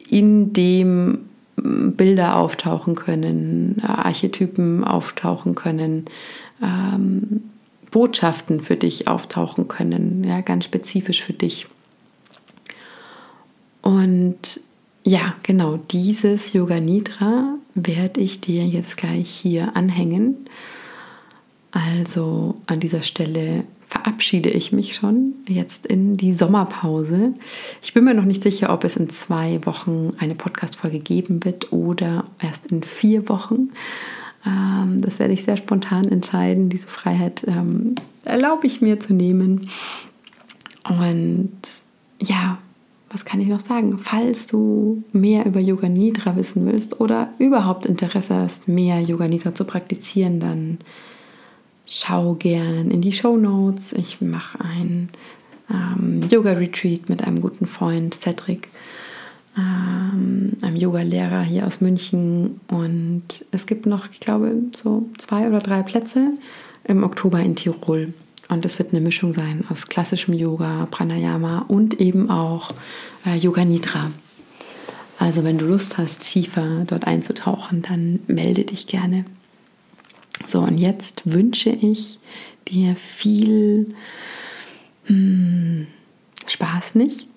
in 0.08 0.52
dem 0.52 1.26
Bilder 1.56 2.36
auftauchen 2.36 2.96
können, 2.96 3.80
Archetypen 3.84 4.82
auftauchen 4.82 5.54
können. 5.54 6.06
Ähm, 6.60 7.50
Botschaften 7.94 8.60
für 8.60 8.74
dich 8.74 9.06
auftauchen 9.06 9.68
können, 9.68 10.24
ja, 10.24 10.40
ganz 10.40 10.64
spezifisch 10.64 11.22
für 11.22 11.32
dich. 11.32 11.68
Und 13.82 14.60
ja, 15.04 15.36
genau, 15.44 15.76
dieses 15.76 16.52
Yoga 16.54 16.80
Nidra 16.80 17.54
werde 17.76 18.20
ich 18.20 18.40
dir 18.40 18.66
jetzt 18.66 18.96
gleich 18.96 19.30
hier 19.30 19.76
anhängen. 19.76 20.46
Also 21.70 22.56
an 22.66 22.80
dieser 22.80 23.02
Stelle 23.02 23.62
verabschiede 23.86 24.50
ich 24.50 24.72
mich 24.72 24.96
schon 24.96 25.34
jetzt 25.46 25.86
in 25.86 26.16
die 26.16 26.34
Sommerpause. 26.34 27.34
Ich 27.80 27.94
bin 27.94 28.02
mir 28.02 28.14
noch 28.14 28.24
nicht 28.24 28.42
sicher, 28.42 28.72
ob 28.72 28.82
es 28.82 28.96
in 28.96 29.08
zwei 29.08 29.64
Wochen 29.66 30.10
eine 30.18 30.34
Podcast-Folge 30.34 30.98
geben 30.98 31.44
wird 31.44 31.72
oder 31.72 32.24
erst 32.42 32.72
in 32.72 32.82
vier 32.82 33.28
Wochen. 33.28 33.68
Ähm, 34.94 35.00
das 35.00 35.18
werde 35.18 35.34
ich 35.34 35.44
sehr 35.44 35.56
spontan 35.56 36.04
entscheiden. 36.04 36.68
Diese 36.68 36.88
Freiheit 36.88 37.44
ähm, 37.46 37.94
erlaube 38.24 38.66
ich 38.66 38.80
mir 38.80 39.00
zu 39.00 39.14
nehmen. 39.14 39.68
Und 40.88 41.52
ja, 42.20 42.58
was 43.10 43.24
kann 43.24 43.40
ich 43.40 43.48
noch 43.48 43.60
sagen? 43.60 43.98
Falls 43.98 44.46
du 44.46 45.04
mehr 45.12 45.46
über 45.46 45.60
Yoga 45.60 45.88
Nidra 45.88 46.36
wissen 46.36 46.66
willst 46.66 47.00
oder 47.00 47.32
überhaupt 47.38 47.86
Interesse 47.86 48.34
hast, 48.34 48.68
mehr 48.68 49.00
Yoga 49.00 49.28
Nidra 49.28 49.54
zu 49.54 49.64
praktizieren, 49.64 50.40
dann 50.40 50.78
schau 51.86 52.34
gern 52.34 52.90
in 52.90 53.00
die 53.00 53.12
Show 53.12 53.36
Notes. 53.36 53.92
Ich 53.92 54.20
mache 54.20 54.58
ein 54.60 55.10
ähm, 55.70 56.22
Yoga 56.28 56.52
Retreat 56.52 57.08
mit 57.08 57.22
einem 57.22 57.40
guten 57.40 57.66
Freund 57.66 58.14
Cedric 58.14 58.68
ähm, 59.56 60.52
einem 60.62 60.76
Yoga-Lehrer 60.76 61.42
hier 61.42 61.66
aus 61.66 61.80
München. 61.80 62.60
Und 62.68 63.44
es 63.50 63.66
gibt 63.66 63.86
noch, 63.86 64.10
ich 64.10 64.20
glaube, 64.20 64.54
so 64.76 65.08
zwei 65.18 65.48
oder 65.48 65.60
drei 65.60 65.82
Plätze 65.82 66.32
im 66.84 67.02
Oktober 67.02 67.40
in 67.40 67.56
Tirol. 67.56 68.12
Und 68.48 68.66
es 68.66 68.78
wird 68.78 68.92
eine 68.92 69.00
Mischung 69.00 69.32
sein 69.32 69.64
aus 69.70 69.86
klassischem 69.86 70.34
Yoga, 70.34 70.86
Pranayama 70.90 71.60
und 71.68 72.00
eben 72.00 72.30
auch 72.30 72.74
äh, 73.26 73.36
Yoga 73.36 73.64
Nidra. 73.64 74.10
Also 75.18 75.44
wenn 75.44 75.58
du 75.58 75.66
Lust 75.66 75.96
hast, 75.96 76.20
tiefer 76.20 76.84
dort 76.86 77.06
einzutauchen, 77.06 77.82
dann 77.82 78.20
melde 78.26 78.64
dich 78.64 78.86
gerne. 78.86 79.24
So, 80.46 80.60
und 80.60 80.76
jetzt 80.76 81.22
wünsche 81.24 81.70
ich 81.70 82.18
dir 82.68 82.96
viel 82.96 83.94
hm, 85.04 85.86
Spaß 86.46 86.96
nicht, 86.96 87.28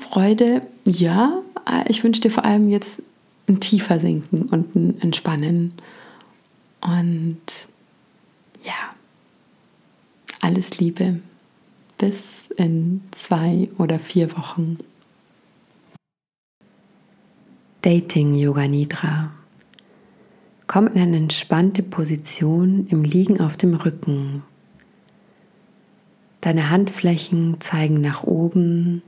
Freude, 0.00 0.62
ja, 0.84 1.42
ich 1.88 2.02
wünsche 2.02 2.20
dir 2.20 2.30
vor 2.30 2.44
allem 2.44 2.68
jetzt 2.68 3.02
ein 3.48 3.60
tiefer 3.60 4.00
Sinken 4.00 4.42
und 4.42 4.74
ein 4.74 5.00
Entspannen. 5.00 5.72
Und 6.80 7.40
ja, 8.64 8.94
alles 10.40 10.78
Liebe. 10.78 11.20
Bis 11.98 12.48
in 12.56 13.02
zwei 13.12 13.68
oder 13.78 13.98
vier 13.98 14.36
Wochen. 14.36 14.78
Dating 17.82 18.34
Yoga 18.34 18.66
Nidra. 18.66 19.30
Komm 20.66 20.86
in 20.88 21.00
eine 21.00 21.16
entspannte 21.16 21.82
Position 21.82 22.86
im 22.88 23.04
Liegen 23.04 23.40
auf 23.40 23.56
dem 23.56 23.74
Rücken. 23.74 24.42
Deine 26.40 26.70
Handflächen 26.70 27.60
zeigen 27.60 28.00
nach 28.00 28.24
oben 28.24 29.02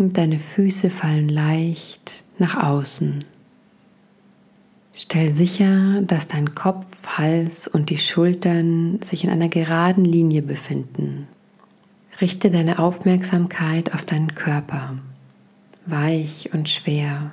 und 0.00 0.18
deine 0.18 0.38
Füße 0.38 0.90
fallen 0.90 1.28
leicht 1.28 2.24
nach 2.38 2.62
außen. 2.62 3.24
Stell 4.94 5.32
sicher, 5.32 6.00
dass 6.02 6.26
dein 6.26 6.54
Kopf, 6.54 6.86
Hals 7.06 7.68
und 7.68 7.90
die 7.90 7.98
Schultern 7.98 9.00
sich 9.02 9.24
in 9.24 9.30
einer 9.30 9.48
geraden 9.48 10.04
Linie 10.04 10.42
befinden. 10.42 11.28
Richte 12.20 12.50
deine 12.50 12.78
Aufmerksamkeit 12.78 13.94
auf 13.94 14.04
deinen 14.04 14.34
Körper, 14.34 14.98
weich 15.86 16.50
und 16.52 16.68
schwer 16.68 17.32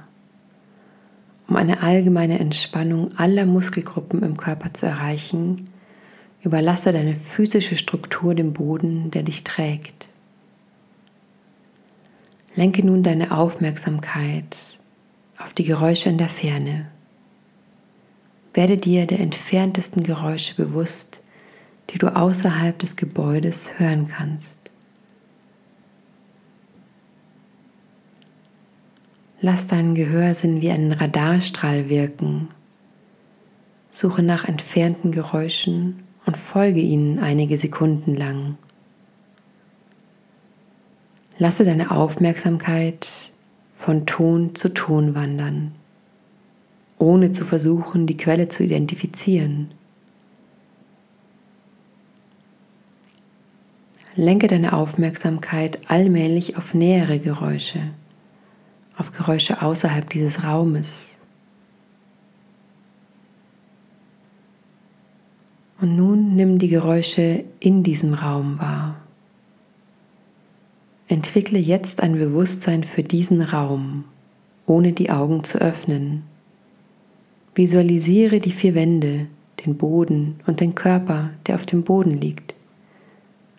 um 1.47 1.55
eine 1.55 1.81
allgemeine 1.81 2.39
Entspannung 2.39 3.17
aller 3.17 3.45
Muskelgruppen 3.45 4.21
im 4.21 4.37
Körper 4.37 4.73
zu 4.73 4.85
erreichen, 4.85 5.69
überlasse 6.43 6.91
deine 6.91 7.15
physische 7.15 7.75
Struktur 7.75 8.35
dem 8.35 8.53
Boden, 8.53 9.11
der 9.11 9.23
dich 9.23 9.43
trägt. 9.43 10.06
Lenke 12.57 12.83
nun 12.83 13.03
deine 13.03 13.37
Aufmerksamkeit 13.37 14.79
auf 15.37 15.53
die 15.53 15.63
Geräusche 15.63 16.09
in 16.09 16.17
der 16.17 16.27
Ferne. 16.27 16.87
Werde 18.55 18.77
dir 18.77 19.05
der 19.05 19.19
entferntesten 19.19 20.01
Geräusche 20.01 20.55
bewusst, 20.55 21.21
die 21.91 21.99
du 21.99 22.07
außerhalb 22.07 22.79
des 22.79 22.95
Gebäudes 22.95 23.77
hören 23.77 24.07
kannst. 24.07 24.57
Lass 29.39 29.67
deinen 29.67 29.93
Gehörsinn 29.93 30.59
wie 30.59 30.71
einen 30.71 30.93
Radarstrahl 30.93 31.89
wirken. 31.89 32.47
Suche 33.91 34.23
nach 34.23 34.45
entfernten 34.45 35.11
Geräuschen 35.11 36.01
und 36.25 36.37
folge 36.37 36.79
ihnen 36.79 37.19
einige 37.19 37.59
Sekunden 37.59 38.15
lang. 38.15 38.57
Lasse 41.37 41.65
deine 41.65 41.91
Aufmerksamkeit 41.91 43.31
von 43.75 44.05
Ton 44.05 44.55
zu 44.55 44.69
Ton 44.73 45.13
wandern, 45.13 45.71
ohne 46.97 47.31
zu 47.31 47.45
versuchen, 47.45 48.07
die 48.07 48.17
Quelle 48.17 48.49
zu 48.49 48.63
identifizieren. 48.63 49.71
Lenke 54.15 54.47
deine 54.47 54.73
Aufmerksamkeit 54.73 55.79
allmählich 55.89 56.57
auf 56.57 56.73
nähere 56.73 57.19
Geräusche 57.19 57.81
auf 58.97 59.11
Geräusche 59.11 59.61
außerhalb 59.61 60.09
dieses 60.09 60.43
Raumes. 60.43 61.17
Und 65.79 65.95
nun 65.95 66.35
nimm 66.35 66.57
die 66.57 66.69
Geräusche 66.69 67.43
in 67.59 67.83
diesem 67.83 68.15
Raum 68.15 68.59
wahr. 68.59 68.95
Entwickle 71.09 71.57
jetzt 71.57 72.01
ein 72.03 72.17
Bewusstsein 72.17 72.83
für 72.83 73.01
diesen 73.01 73.41
Raum, 73.41 74.03
ohne 74.65 74.91
die 74.91 75.09
Augen 75.09 75.45
zu 75.45 75.57
öffnen. 75.57 76.23
Visualisiere 77.55 78.39
die 78.39 78.51
vier 78.51 78.75
Wände, 78.75 79.27
den 79.65 79.77
Boden 79.77 80.41
und 80.47 80.59
den 80.59 80.75
Körper, 80.75 81.29
der 81.45 81.55
auf 81.55 81.65
dem 81.65 81.83
Boden 81.83 82.19
liegt. 82.19 82.55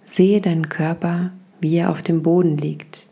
Sehe 0.04 0.42
deinen 0.42 0.68
Körper, 0.68 1.32
wie 1.58 1.76
er 1.76 1.90
auf 1.90 2.02
dem 2.02 2.22
Boden 2.22 2.58
liegt. 2.58 3.06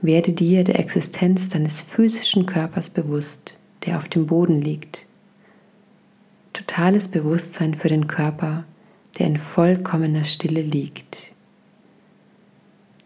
Werde 0.00 0.32
dir 0.32 0.64
der 0.64 0.78
Existenz 0.78 1.50
deines 1.50 1.82
physischen 1.82 2.46
Körpers 2.46 2.88
bewusst, 2.88 3.58
der 3.84 3.98
auf 3.98 4.08
dem 4.08 4.26
Boden 4.26 4.62
liegt. 4.62 5.04
Totales 6.54 7.08
Bewusstsein 7.08 7.74
für 7.74 7.88
den 7.88 8.06
Körper, 8.06 8.64
der 9.18 9.26
in 9.26 9.38
vollkommener 9.38 10.24
Stille 10.24 10.62
liegt. 10.62 11.33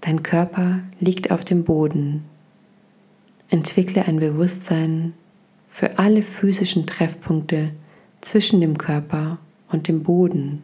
Dein 0.00 0.22
Körper 0.22 0.80
liegt 1.00 1.30
auf 1.30 1.44
dem 1.44 1.64
Boden. 1.64 2.24
Entwickle 3.50 4.04
ein 4.06 4.20
Bewusstsein 4.20 5.14
für 5.68 5.98
alle 5.98 6.22
physischen 6.22 6.86
Treffpunkte 6.86 7.70
zwischen 8.20 8.60
dem 8.60 8.78
Körper 8.78 9.38
und 9.70 9.88
dem 9.88 10.02
Boden. 10.02 10.62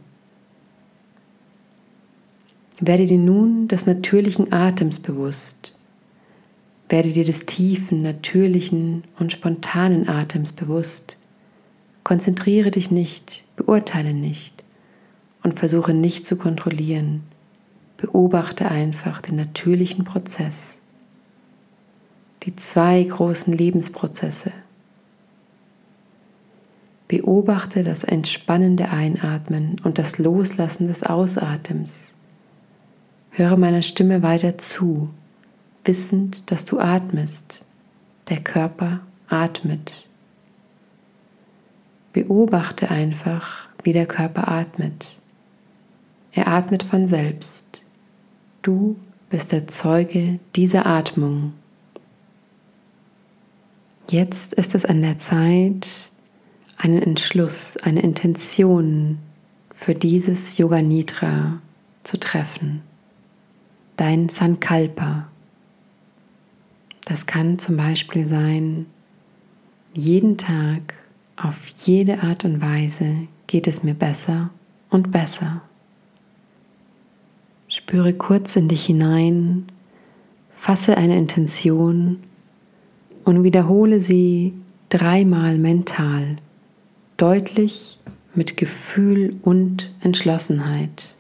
Werde 2.81 3.07
dir 3.07 3.19
nun 3.19 3.69
des 3.69 3.87
natürlichen 3.87 4.53
Atems 4.53 4.99
bewusst, 4.99 5.75
werde 6.89 7.13
dir 7.13 7.25
des 7.25 7.47
tiefen, 7.47 8.03
natürlichen 8.03 9.05
und 9.19 9.33
spontanen 9.33 10.09
Atems 10.09 10.53
bewusst. 10.53 11.17
Konzentriere 12.03 12.71
dich 12.71 12.91
nicht, 12.91 13.45
beurteile 13.57 14.13
nicht 14.13 14.65
und 15.43 15.59
versuche 15.59 15.95
nicht 15.95 16.27
zu 16.27 16.37
kontrollieren. 16.37 17.23
Beobachte 18.05 18.71
einfach 18.71 19.23
den 19.23 19.37
natürlichen 19.37 20.05
Prozess. 20.05 20.77
Die 22.43 22.55
zwei 22.55 23.03
großen 23.03 23.51
Lebensprozesse. 23.51 24.53
Beobachte 27.09 27.83
das 27.83 28.05
entspannende 28.05 28.91
Einatmen 28.91 29.77
und 29.85 29.97
das 29.97 30.19
Loslassen 30.19 30.87
des 30.87 31.03
Ausatems. 31.03 32.13
Höre 33.31 33.57
meiner 33.57 33.81
Stimme 33.81 34.23
weiter 34.23 34.59
zu 34.59 35.09
wissend, 35.85 36.51
dass 36.51 36.67
du 36.67 36.81
atmest. 36.81 37.63
Der 38.29 38.41
Körper 38.43 39.01
atmet. 39.29 40.07
Beobachte 42.13 42.91
einfach, 42.91 43.67
wie 43.83 43.95
der 43.95 44.07
Körper 44.07 44.49
atmet. 44.49 45.19
Er 46.33 46.49
atmet 46.49 46.83
von 46.83 47.09
selbst. 47.09 47.64
Du 48.65 48.97
bist 49.29 49.53
der 49.53 49.67
Zeuge 49.67 50.41
dieser 50.57 50.87
Atmung. 50.87 51.53
Jetzt 54.09 54.55
ist 54.55 54.75
es 54.75 54.87
an 54.87 55.03
der 55.03 55.19
Zeit, 55.19 55.87
einen 56.79 57.03
Entschluss, 57.03 57.77
eine 57.77 58.01
Intention 58.01 59.19
für 59.75 59.95
dieses 59.95 60.57
Yoga 60.57 60.81
Nidra 60.81 61.61
zu 62.05 62.19
treffen. 62.19 62.81
Dein 63.99 64.31
Sankalpa. 64.31 65.29
Das 67.05 67.27
kann 67.27 67.59
zum 67.59 67.77
Beispiel 67.77 68.25
sein, 68.25 68.87
jeden 69.93 70.39
Tag 70.39 70.95
auf 71.37 71.69
jede 71.85 72.23
Art 72.23 72.47
und 72.47 72.63
Weise 72.63 73.29
geht 73.47 73.67
es 73.67 73.83
mir 73.83 73.95
besser 73.95 74.49
und 74.89 75.11
besser. 75.11 75.61
Spüre 77.77 78.13
kurz 78.13 78.55
in 78.55 78.69
dich 78.69 78.87
hinein, 78.87 79.67
fasse 80.55 80.97
eine 80.97 81.19
Intention 81.19 82.19
und 83.25 83.43
wiederhole 83.43 83.99
sie 83.99 84.55
dreimal 84.91 85.59
mental, 85.59 86.37
deutlich 87.17 87.99
mit 88.33 88.57
Gefühl 88.57 89.35
und 89.43 89.91
Entschlossenheit. 90.03 91.14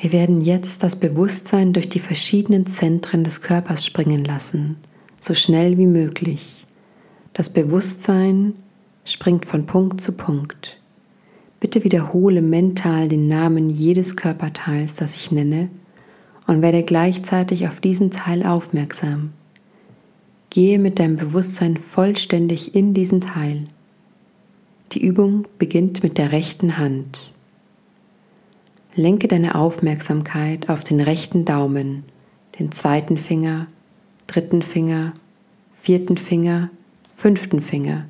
Wir 0.00 0.12
werden 0.12 0.44
jetzt 0.44 0.84
das 0.84 0.94
Bewusstsein 0.94 1.72
durch 1.72 1.88
die 1.88 1.98
verschiedenen 1.98 2.66
Zentren 2.66 3.24
des 3.24 3.42
Körpers 3.42 3.84
springen 3.84 4.24
lassen, 4.24 4.76
so 5.20 5.34
schnell 5.34 5.76
wie 5.76 5.88
möglich. 5.88 6.64
Das 7.32 7.50
Bewusstsein 7.50 8.54
springt 9.04 9.44
von 9.44 9.66
Punkt 9.66 10.00
zu 10.00 10.12
Punkt. 10.12 10.78
Bitte 11.58 11.82
wiederhole 11.82 12.42
mental 12.42 13.08
den 13.08 13.26
Namen 13.26 13.70
jedes 13.70 14.14
Körperteils, 14.14 14.94
das 14.94 15.16
ich 15.16 15.32
nenne, 15.32 15.68
und 16.46 16.62
werde 16.62 16.84
gleichzeitig 16.84 17.66
auf 17.66 17.80
diesen 17.80 18.12
Teil 18.12 18.46
aufmerksam. 18.46 19.32
Gehe 20.50 20.78
mit 20.78 21.00
deinem 21.00 21.16
Bewusstsein 21.16 21.76
vollständig 21.76 22.76
in 22.76 22.94
diesen 22.94 23.20
Teil. 23.20 23.66
Die 24.92 25.04
Übung 25.04 25.48
beginnt 25.58 26.04
mit 26.04 26.18
der 26.18 26.30
rechten 26.30 26.78
Hand. 26.78 27.32
Lenke 28.98 29.28
deine 29.28 29.54
Aufmerksamkeit 29.54 30.68
auf 30.68 30.82
den 30.82 31.00
rechten 31.00 31.44
Daumen, 31.44 32.02
den 32.58 32.72
zweiten 32.72 33.16
Finger, 33.16 33.68
dritten 34.26 34.60
Finger, 34.60 35.12
vierten 35.80 36.16
Finger, 36.16 36.68
fünften 37.14 37.62
Finger, 37.62 38.06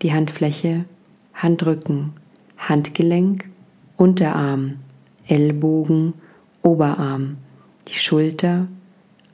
die 0.00 0.14
Handfläche, 0.14 0.86
Handrücken, 1.34 2.14
Handgelenk, 2.56 3.50
Unterarm, 3.98 4.76
Ellbogen, 5.28 6.14
Oberarm, 6.62 7.36
die 7.88 7.96
Schulter, 7.96 8.66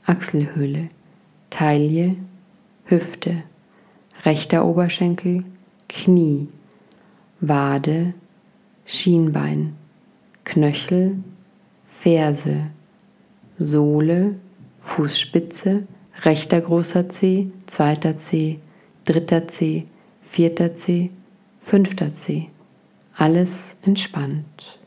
Achselhöhle, 0.05 0.89
Taille, 1.51 2.17
Hüfte, 2.83 3.43
rechter 4.25 4.65
Oberschenkel, 4.65 5.45
Knie, 5.87 6.49
Wade, 7.39 8.13
Schienbein, 8.85 9.77
Knöchel, 10.43 11.17
Ferse, 11.87 12.67
Sohle, 13.59 14.35
Fußspitze, 14.81 15.83
rechter 16.23 16.61
großer 16.61 17.09
Zeh, 17.09 17.47
zweiter 17.67 18.17
Zeh, 18.17 18.59
dritter 19.05 19.47
Zeh, 19.47 19.85
vierter 20.23 20.75
Zeh, 20.77 21.09
fünfter 21.63 22.15
Zeh. 22.15 22.47
Alles 23.15 23.75
entspannt. 23.83 24.79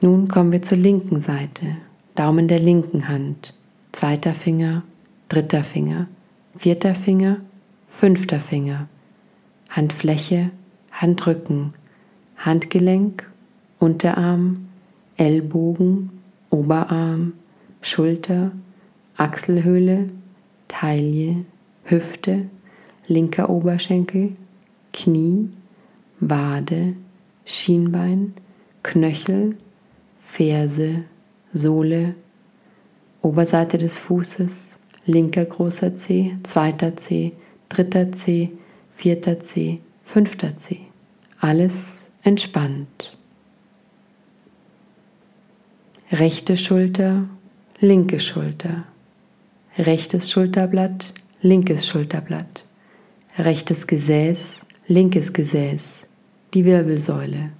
Nun 0.00 0.28
kommen 0.28 0.52
wir 0.52 0.62
zur 0.62 0.78
linken 0.78 1.20
Seite. 1.20 1.76
Daumen 2.14 2.46
der 2.46 2.60
linken 2.60 3.08
Hand, 3.08 3.54
zweiter 3.90 4.34
Finger, 4.34 4.82
dritter 5.28 5.64
Finger, 5.64 6.06
vierter 6.56 6.94
Finger, 6.94 7.38
fünfter 7.88 8.38
Finger, 8.38 8.86
Handfläche, 9.70 10.50
Handrücken, 10.92 11.74
Handgelenk, 12.36 13.30
Unterarm, 13.78 14.68
Ellbogen, 15.16 16.10
Oberarm, 16.50 17.34
Schulter, 17.80 18.52
Achselhöhle, 19.16 20.10
Taille, 20.68 21.44
Hüfte, 21.84 22.46
linker 23.06 23.50
Oberschenkel, 23.50 24.32
Knie, 24.92 25.50
Wade, 26.20 26.94
Schienbein, 27.44 28.32
Knöchel, 28.82 29.56
Ferse, 30.20 31.04
Sohle, 31.52 32.14
Oberseite 33.22 33.78
des 33.78 33.98
Fußes, 33.98 34.78
linker 35.06 35.44
großer 35.44 35.96
Zeh, 35.96 36.36
zweiter 36.42 36.96
Zeh, 36.96 37.32
dritter 37.68 38.12
Zeh, 38.12 38.50
vierter 38.96 39.40
Zeh, 39.40 39.80
fünfter 40.04 40.58
Zeh. 40.58 40.80
Alles 41.40 41.93
entspannt. 42.24 43.16
Rechte 46.10 46.56
Schulter, 46.56 47.28
linke 47.80 48.18
Schulter. 48.18 48.84
Rechtes 49.76 50.30
Schulterblatt, 50.30 51.12
linkes 51.42 51.86
Schulterblatt. 51.86 52.64
Rechtes 53.38 53.86
Gesäß, 53.86 54.60
linkes 54.86 55.32
Gesäß. 55.32 56.06
Die 56.54 56.64
Wirbelsäule. 56.64 57.50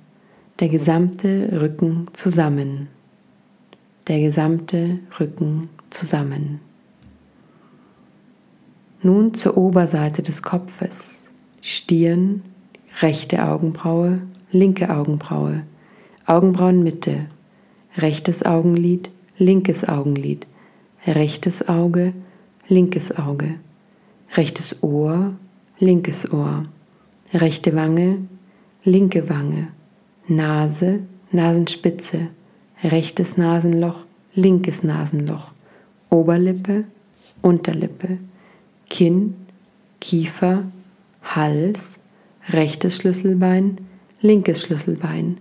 Der 0.61 0.69
gesamte 0.69 1.61
Rücken 1.61 2.07
zusammen. 2.13 2.89
Der 4.09 4.21
gesamte 4.21 5.01
Rücken 5.19 5.69
zusammen. 5.91 6.61
Nun 9.03 9.35
zur 9.35 9.57
Oberseite 9.59 10.23
des 10.23 10.43
Kopfes. 10.43 11.23
Stirn, 11.61 12.43
rechte 13.01 13.45
Augenbraue, 13.45 14.21
linke 14.55 14.89
Augenbraue, 14.89 15.65
Augenbrauenmitte, 16.27 17.27
rechtes 17.97 18.45
Augenlid, 18.45 19.11
linkes 19.37 19.87
Augenlid, 19.87 20.47
rechtes 21.07 21.69
Auge, 21.69 22.15
linkes 22.69 23.19
Auge, 23.19 23.57
rechtes 24.37 24.83
Ohr, 24.83 25.35
linkes 25.81 26.33
Ohr, 26.33 26.65
rechte 27.33 27.75
Wange, 27.75 28.19
linke 28.85 29.29
Wange, 29.29 29.69
Nase, 30.29 31.01
Nasenspitze, 31.33 32.29
rechtes 32.83 33.37
Nasenloch, 33.37 34.05
linkes 34.35 34.85
Nasenloch, 34.85 35.51
Oberlippe, 36.11 36.85
Unterlippe, 37.43 38.19
Kinn, 38.89 39.35
Kiefer, 40.01 40.65
Hals, 41.23 41.99
rechtes 42.49 42.97
Schlüsselbein, 42.97 43.79
linkes 44.25 44.63
Schlüsselbein, 44.63 45.37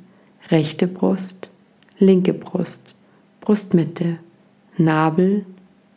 rechte 0.50 0.88
Brust, 0.88 1.50
linke 2.00 2.34
Brust, 2.34 2.96
Brustmitte, 3.40 4.18
Nabel, 4.78 5.46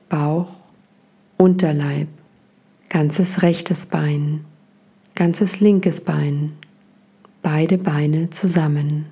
Bauch, 0.08 0.52
Unterleib, 1.36 2.06
ganzes 2.88 3.42
rechtes 3.42 3.86
Bein, 3.86 4.44
ganzes 5.16 5.58
linkes 5.58 6.00
Bein, 6.00 6.52
beide 7.42 7.76
Beine 7.76 8.30
zusammen, 8.30 9.06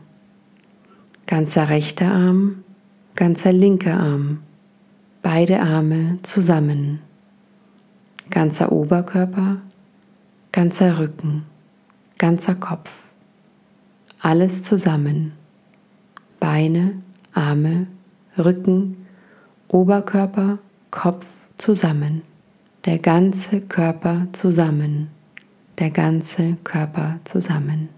ganzer 1.27 1.69
rechter 1.69 2.13
Arm, 2.13 2.63
ganzer 3.17 3.53
linker 3.53 3.99
Arm, 3.99 4.39
beide 5.21 5.61
Arme 5.61 6.19
zusammen, 6.23 7.01
ganzer 8.31 8.71
Oberkörper, 8.71 9.57
ganzer 10.53 11.01
Rücken, 11.01 11.43
ganzer 12.19 12.55
Kopf, 12.55 13.04
alles 14.25 14.63
zusammen. 14.63 15.33
Beine, 16.41 16.95
Arme, 17.35 17.87
Rücken, 18.39 19.07
Oberkörper, 19.69 20.59
Kopf 20.91 21.27
zusammen. 21.57 22.23
Der 22.87 22.99
ganze 22.99 23.61
Körper 23.61 24.27
zusammen. 24.33 25.09
Der 25.79 25.91
ganze 25.91 26.57
Körper 26.65 27.19
zusammen. 27.25 27.91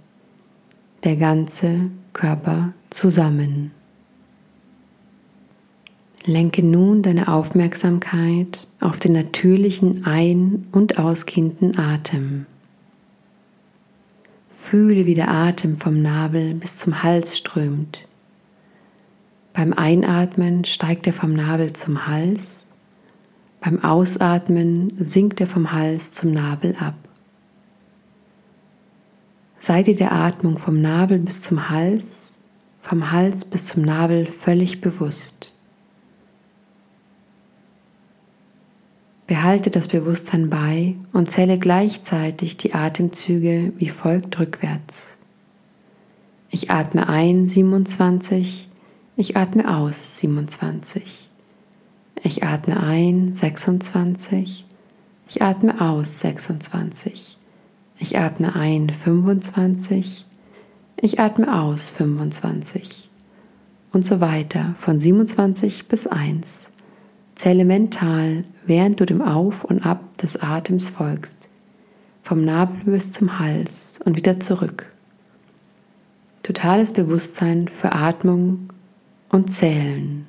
Der 1.04 1.16
ganze 1.16 1.90
Körper 2.12 2.72
zusammen. 2.90 3.70
Lenke 6.24 6.66
nun 6.66 7.02
deine 7.02 7.28
Aufmerksamkeit 7.28 8.66
auf 8.80 8.98
den 8.98 9.12
natürlichen 9.12 10.06
ein- 10.06 10.66
und 10.72 10.98
ausgehenden 10.98 11.78
Atem. 11.78 12.46
Fühle, 14.58 15.06
wie 15.06 15.14
der 15.14 15.30
Atem 15.30 15.78
vom 15.78 16.02
Nabel 16.02 16.54
bis 16.54 16.78
zum 16.78 17.02
Hals 17.02 17.36
strömt. 17.36 18.00
Beim 19.52 19.72
Einatmen 19.72 20.64
steigt 20.64 21.06
er 21.06 21.12
vom 21.12 21.34
Nabel 21.34 21.72
zum 21.74 22.06
Hals, 22.06 22.40
beim 23.60 23.84
Ausatmen 23.84 24.92
sinkt 24.98 25.40
er 25.40 25.46
vom 25.46 25.72
Hals 25.72 26.14
zum 26.14 26.32
Nabel 26.32 26.74
ab. 26.80 26.94
Sei 29.58 29.82
dir 29.82 29.94
der 29.94 30.12
Atmung 30.12 30.58
vom 30.58 30.80
Nabel 30.80 31.18
bis 31.18 31.42
zum 31.42 31.68
Hals, 31.68 32.06
vom 32.80 33.12
Hals 33.12 33.44
bis 33.44 33.66
zum 33.66 33.82
Nabel 33.82 34.26
völlig 34.26 34.80
bewusst. 34.80 35.52
Behalte 39.26 39.70
das 39.70 39.88
Bewusstsein 39.88 40.50
bei 40.50 40.94
und 41.12 41.32
zähle 41.32 41.58
gleichzeitig 41.58 42.56
die 42.58 42.74
Atemzüge 42.74 43.72
wie 43.76 43.88
folgt 43.88 44.38
rückwärts. 44.38 45.16
Ich 46.48 46.70
atme 46.70 47.08
ein 47.08 47.46
27, 47.46 48.68
ich 49.16 49.36
atme 49.36 49.76
aus 49.76 50.18
27. 50.18 51.28
Ich 52.22 52.44
atme 52.44 52.80
ein 52.80 53.34
26, 53.34 54.64
ich 55.28 55.42
atme 55.42 55.80
aus 55.80 56.20
26. 56.20 57.36
Ich 57.98 58.18
atme 58.18 58.54
ein 58.54 58.90
25, 58.90 60.24
ich 61.00 61.18
atme 61.18 61.60
aus 61.62 61.90
25 61.90 63.10
und 63.92 64.06
so 64.06 64.20
weiter 64.20 64.76
von 64.78 65.00
27 65.00 65.88
bis 65.88 66.06
1. 66.06 66.65
Zähle 67.36 67.66
mental, 67.66 68.44
während 68.64 68.98
du 68.98 69.04
dem 69.04 69.20
Auf 69.20 69.62
und 69.62 69.84
Ab 69.84 70.00
des 70.18 70.42
Atems 70.42 70.88
folgst, 70.88 71.36
vom 72.22 72.44
Nabel 72.44 72.92
bis 72.92 73.12
zum 73.12 73.38
Hals 73.38 74.00
und 74.04 74.16
wieder 74.16 74.40
zurück. 74.40 74.90
Totales 76.42 76.92
Bewusstsein 76.92 77.68
für 77.68 77.92
Atmung 77.92 78.70
und 79.28 79.52
Zählen. 79.52 80.26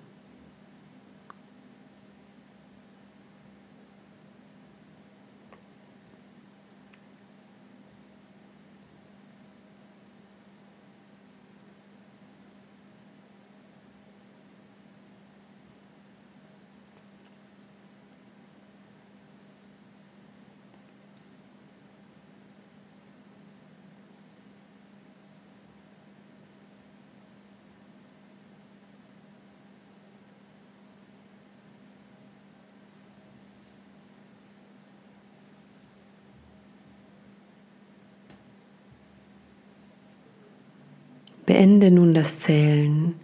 Beende 41.58 41.89
nun 41.89 42.13
das 42.13 42.38
Zählen 42.38 43.15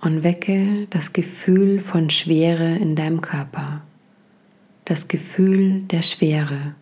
und 0.00 0.24
wecke 0.24 0.88
das 0.90 1.12
Gefühl 1.12 1.80
von 1.80 2.10
Schwere 2.10 2.74
in 2.74 2.96
deinem 2.96 3.20
Körper, 3.20 3.82
das 4.84 5.06
Gefühl 5.06 5.82
der 5.82 6.02
Schwere. 6.02 6.74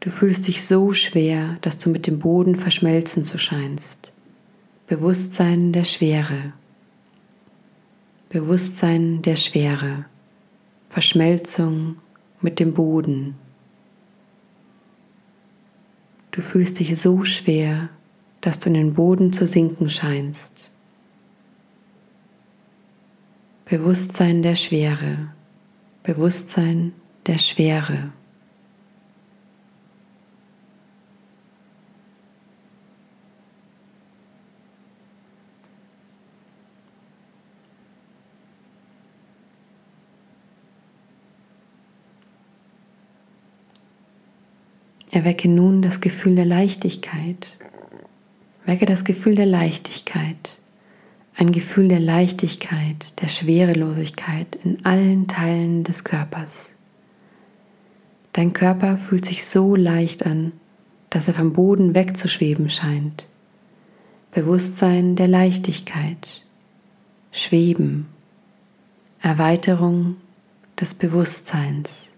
Du 0.00 0.10
fühlst 0.10 0.48
dich 0.48 0.66
so 0.66 0.94
schwer, 0.94 1.58
dass 1.60 1.78
du 1.78 1.90
mit 1.90 2.08
dem 2.08 2.18
Boden 2.18 2.56
verschmelzen 2.56 3.24
zu 3.24 3.38
scheinst. 3.38 4.12
Bewusstsein 4.88 5.72
der 5.72 5.84
Schwere. 5.84 6.52
Bewusstsein 8.30 9.22
der 9.22 9.36
Schwere. 9.36 10.06
Verschmelzung 10.88 11.98
mit 12.40 12.58
dem 12.58 12.74
Boden. 12.74 13.36
Du 16.32 16.40
fühlst 16.40 16.80
dich 16.80 17.00
so 17.00 17.24
schwer, 17.24 17.88
dass 18.42 18.58
du 18.58 18.68
in 18.68 18.74
den 18.74 18.94
Boden 18.94 19.32
zu 19.32 19.46
sinken 19.46 19.88
scheinst. 19.88 20.70
Bewusstsein 23.64 24.42
der 24.42 24.56
Schwere. 24.56 25.32
Bewusstsein 26.02 26.92
der 27.26 27.38
Schwere. 27.38 28.12
Erwecke 45.12 45.48
nun 45.48 45.82
das 45.82 46.00
Gefühl 46.00 46.34
der 46.34 46.46
Leichtigkeit. 46.46 47.61
Wecke 48.64 48.86
das 48.86 49.04
Gefühl 49.04 49.34
der 49.34 49.46
Leichtigkeit. 49.46 50.58
Ein 51.34 51.50
Gefühl 51.50 51.88
der 51.88 52.00
Leichtigkeit, 52.00 53.20
der 53.20 53.28
Schwerelosigkeit 53.28 54.56
in 54.62 54.84
allen 54.84 55.26
Teilen 55.26 55.82
des 55.82 56.04
Körpers. 56.04 56.70
Dein 58.32 58.52
Körper 58.52 58.98
fühlt 58.98 59.24
sich 59.24 59.44
so 59.44 59.74
leicht 59.74 60.24
an, 60.24 60.52
dass 61.10 61.28
er 61.28 61.34
vom 61.34 61.52
Boden 61.52 61.94
wegzuschweben 61.94 62.70
scheint. 62.70 63.26
Bewusstsein 64.30 65.16
der 65.16 65.28
Leichtigkeit, 65.28 66.42
Schweben, 67.32 68.06
Erweiterung 69.20 70.16
des 70.80 70.94
Bewusstseins. 70.94 72.11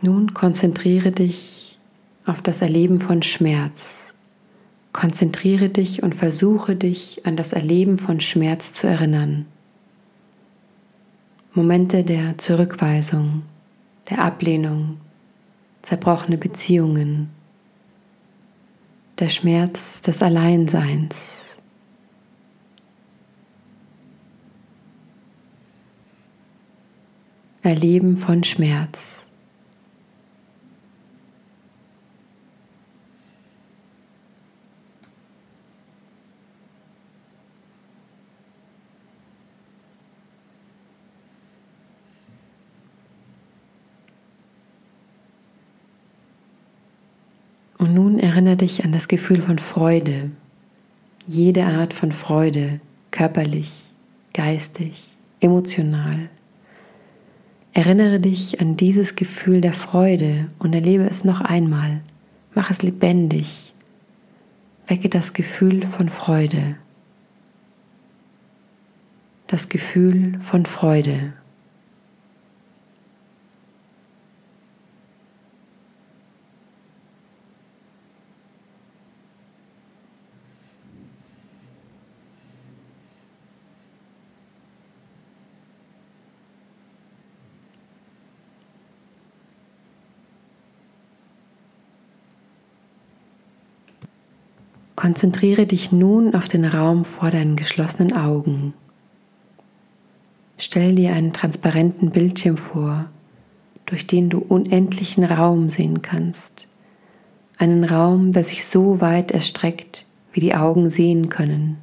Nun 0.00 0.32
konzentriere 0.32 1.10
dich 1.10 1.78
auf 2.24 2.40
das 2.40 2.62
Erleben 2.62 3.00
von 3.00 3.22
Schmerz. 3.22 4.14
Konzentriere 4.92 5.68
dich 5.70 6.02
und 6.02 6.14
versuche 6.14 6.76
dich 6.76 7.26
an 7.26 7.36
das 7.36 7.52
Erleben 7.52 7.98
von 7.98 8.20
Schmerz 8.20 8.72
zu 8.72 8.86
erinnern. 8.86 9.46
Momente 11.52 12.04
der 12.04 12.38
Zurückweisung, 12.38 13.42
der 14.08 14.20
Ablehnung, 14.24 14.98
zerbrochene 15.82 16.38
Beziehungen, 16.38 17.30
der 19.18 19.28
Schmerz 19.30 20.00
des 20.02 20.22
Alleinseins. 20.22 21.56
Erleben 27.62 28.16
von 28.16 28.44
Schmerz. 28.44 29.27
Und 47.78 47.94
nun 47.94 48.18
erinnere 48.18 48.56
dich 48.56 48.84
an 48.84 48.90
das 48.90 49.06
Gefühl 49.06 49.40
von 49.40 49.58
Freude, 49.58 50.30
jede 51.26 51.64
Art 51.64 51.94
von 51.94 52.10
Freude, 52.10 52.80
körperlich, 53.12 53.70
geistig, 54.34 55.06
emotional. 55.40 56.28
Erinnere 57.72 58.18
dich 58.18 58.60
an 58.60 58.76
dieses 58.76 59.14
Gefühl 59.14 59.60
der 59.60 59.74
Freude 59.74 60.48
und 60.58 60.74
erlebe 60.74 61.04
es 61.04 61.22
noch 61.24 61.40
einmal. 61.40 62.00
Mach 62.54 62.70
es 62.70 62.82
lebendig. 62.82 63.72
Wecke 64.88 65.08
das 65.08 65.32
Gefühl 65.32 65.86
von 65.86 66.08
Freude. 66.08 66.76
Das 69.46 69.68
Gefühl 69.68 70.40
von 70.40 70.66
Freude. 70.66 71.34
Konzentriere 95.08 95.64
dich 95.64 95.90
nun 95.90 96.34
auf 96.34 96.48
den 96.48 96.66
Raum 96.66 97.06
vor 97.06 97.30
deinen 97.30 97.56
geschlossenen 97.56 98.14
Augen. 98.14 98.74
Stell 100.58 100.96
dir 100.96 101.14
einen 101.14 101.32
transparenten 101.32 102.10
Bildschirm 102.10 102.58
vor, 102.58 103.06
durch 103.86 104.06
den 104.06 104.28
du 104.28 104.36
unendlichen 104.36 105.24
Raum 105.24 105.70
sehen 105.70 106.02
kannst. 106.02 106.68
Einen 107.56 107.84
Raum, 107.84 108.32
der 108.32 108.44
sich 108.44 108.66
so 108.66 109.00
weit 109.00 109.30
erstreckt, 109.30 110.04
wie 110.34 110.40
die 110.40 110.54
Augen 110.54 110.90
sehen 110.90 111.30
können. 111.30 111.78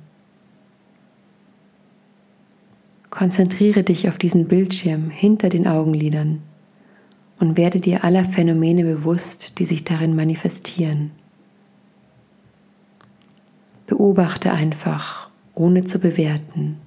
Konzentriere 3.09 3.81
dich 3.81 4.07
auf 4.07 4.19
diesen 4.19 4.47
Bildschirm 4.47 5.09
hinter 5.09 5.49
den 5.49 5.67
Augenlidern 5.67 6.43
und 7.39 7.57
werde 7.57 7.79
dir 7.79 8.03
aller 8.03 8.23
Phänomene 8.23 8.83
bewusst, 8.83 9.57
die 9.57 9.65
sich 9.65 9.83
darin 9.83 10.15
manifestieren. 10.15 11.09
Beobachte 13.87 14.51
einfach, 14.51 15.29
ohne 15.53 15.85
zu 15.85 15.99
bewerten. 15.99 16.77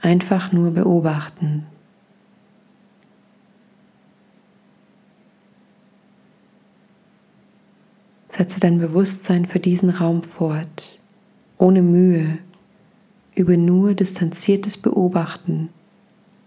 Einfach 0.00 0.52
nur 0.52 0.70
beobachten. 0.70 1.66
Setze 8.30 8.60
dein 8.60 8.78
Bewusstsein 8.78 9.46
für 9.46 9.58
diesen 9.58 9.90
Raum 9.90 10.22
fort, 10.22 11.00
ohne 11.56 11.82
Mühe, 11.82 12.38
über 13.34 13.56
nur 13.56 13.94
distanziertes 13.94 14.76
Beobachten, 14.76 15.70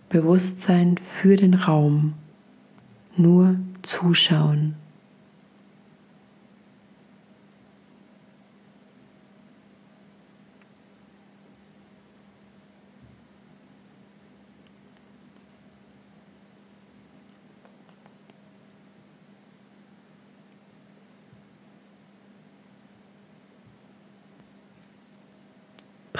Bewusstsein 0.08 0.98
für 0.98 1.36
den 1.36 1.54
Raum, 1.54 2.13
nur 3.17 3.58
zuschauen. 3.82 4.76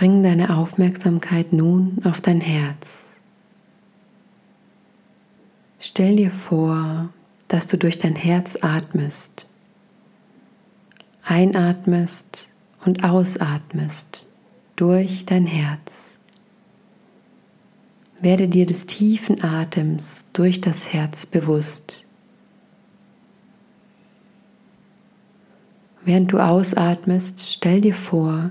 Bring 0.02 0.24
deine 0.24 0.58
Aufmerksamkeit 0.58 1.54
nun 1.54 2.02
auf 2.06 2.22
dein 2.22 2.42
Herz. 2.42 3.06
Stell 5.80 6.16
dir 6.16 6.32
vor, 6.32 7.10
dass 7.48 7.68
du 7.68 7.78
durch 7.78 8.00
dein 8.00 8.16
Herz 8.16 8.58
atmest, 8.62 9.46
einatmest 11.22 12.48
und 12.84 13.04
ausatmest 13.04 14.26
durch 14.76 15.28
dein 15.28 15.46
Herz. 15.46 16.16
werde 18.22 18.48
dir 18.48 18.66
des 18.66 18.88
tiefen 18.88 19.44
Atems 19.44 20.26
durch 20.34 20.62
das 20.62 20.92
Herz 20.92 21.28
bewusst. 21.28 22.04
Während 26.04 26.32
du 26.32 26.40
ausatmest, 26.40 27.48
stell 27.48 27.82
dir 27.82 27.94
vor, 27.94 28.50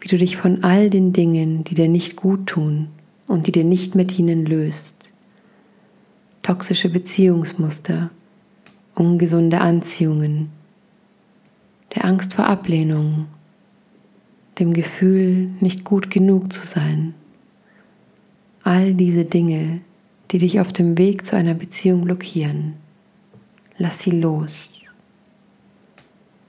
wie 0.00 0.08
du 0.08 0.18
dich 0.18 0.36
von 0.36 0.64
all 0.64 0.90
den 0.90 1.12
Dingen, 1.12 1.64
die 1.64 1.74
dir 1.74 1.88
nicht 1.88 2.16
gut 2.16 2.46
tun 2.46 2.88
und 3.26 3.46
die 3.46 3.52
dir 3.52 3.64
nicht 3.64 3.94
mehr 3.94 4.04
dienen, 4.04 4.46
löst. 4.46 4.96
Toxische 6.42 6.88
Beziehungsmuster, 6.88 8.10
ungesunde 8.94 9.60
Anziehungen, 9.60 10.50
der 11.94 12.04
Angst 12.04 12.34
vor 12.34 12.46
Ablehnung, 12.46 13.26
dem 14.58 14.72
Gefühl, 14.72 15.50
nicht 15.60 15.84
gut 15.84 16.10
genug 16.10 16.52
zu 16.52 16.66
sein. 16.66 17.14
All 18.62 18.94
diese 18.94 19.24
Dinge, 19.24 19.80
die 20.30 20.38
dich 20.38 20.60
auf 20.60 20.72
dem 20.72 20.98
Weg 20.98 21.24
zu 21.24 21.36
einer 21.36 21.54
Beziehung 21.54 22.02
blockieren, 22.02 22.74
lass 23.78 24.00
sie 24.00 24.10
los 24.10 24.77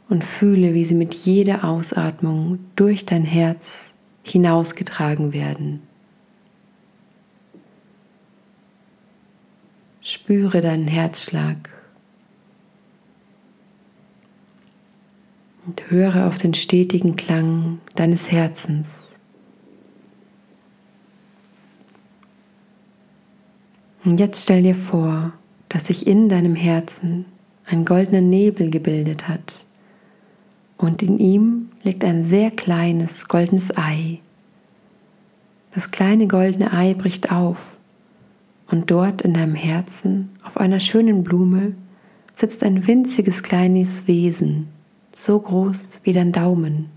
und 0.10 0.24
fühle, 0.24 0.74
wie 0.74 0.84
sie 0.84 0.95
mit 0.95 1.13
jeder 1.13 1.63
Ausatmung 1.63 2.60
durch 2.76 3.06
dein 3.06 3.24
Herz 3.24 3.93
hinausgetragen 4.24 5.34
werden. 5.34 5.84
Spüre 10.02 10.62
deinen 10.62 10.88
Herzschlag 10.88 11.69
und 15.67 15.91
höre 15.91 16.26
auf 16.26 16.39
den 16.39 16.56
stetigen 16.56 17.15
Klang 17.15 17.80
deines 17.95 18.32
Herzens. 18.32 19.04
Und 24.04 24.19
jetzt 24.19 24.43
stell 24.43 24.63
dir 24.63 24.76
vor, 24.76 25.34
dass 25.67 25.86
sich 25.86 26.08
in 26.08 26.30
deinem 26.30 26.56
Herzen 26.56 27.26
ein 27.65 27.86
goldener 27.86 28.22
Nebel 28.22 28.72
gebildet 28.72 29.28
hat 29.28 29.65
und 30.80 31.04
in 31.04 31.20
ihm 31.20 31.70
liegt 31.84 32.04
ein 32.04 32.24
sehr 32.24 32.50
kleines 32.52 33.28
goldenes 33.28 33.78
Ei. 33.78 34.20
Das 35.76 35.92
kleine 35.92 36.28
goldene 36.28 36.74
Ei 36.74 36.94
bricht 36.94 37.32
auf 37.32 37.78
und 38.72 38.89
dort 38.89 39.22
in 39.22 39.34
deinem 39.34 39.56
Herzen 39.56 40.30
auf 40.44 40.58
einer 40.58 40.80
schönen 40.80 41.24
Blume 41.24 41.74
sitzt 42.36 42.63
ein 42.63 42.88
winziges 42.88 43.44
kleines 43.44 44.08
Wesen, 44.08 44.70
so 45.15 45.38
groß 45.38 46.00
wie 46.04 46.13
dein 46.13 46.32
Daumen. 46.32 46.89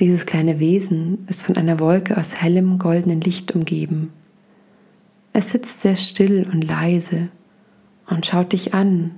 Dieses 0.00 0.24
kleine 0.24 0.58
Wesen 0.58 1.26
ist 1.28 1.44
von 1.44 1.56
einer 1.56 1.78
Wolke 1.78 2.16
aus 2.16 2.34
hellem 2.40 2.78
goldenen 2.78 3.20
Licht 3.20 3.52
umgeben. 3.52 4.12
Es 5.34 5.50
sitzt 5.50 5.82
sehr 5.82 5.96
still 5.96 6.48
und 6.50 6.64
leise 6.64 7.28
und 8.06 8.24
schaut 8.24 8.52
dich 8.52 8.72
an 8.72 9.10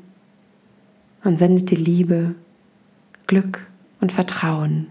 und 1.27 1.39
sendet 1.39 1.71
dir 1.71 1.79
Liebe, 1.79 2.35
Glück 3.27 3.69
und 4.01 4.12
Vertrauen. 4.12 4.87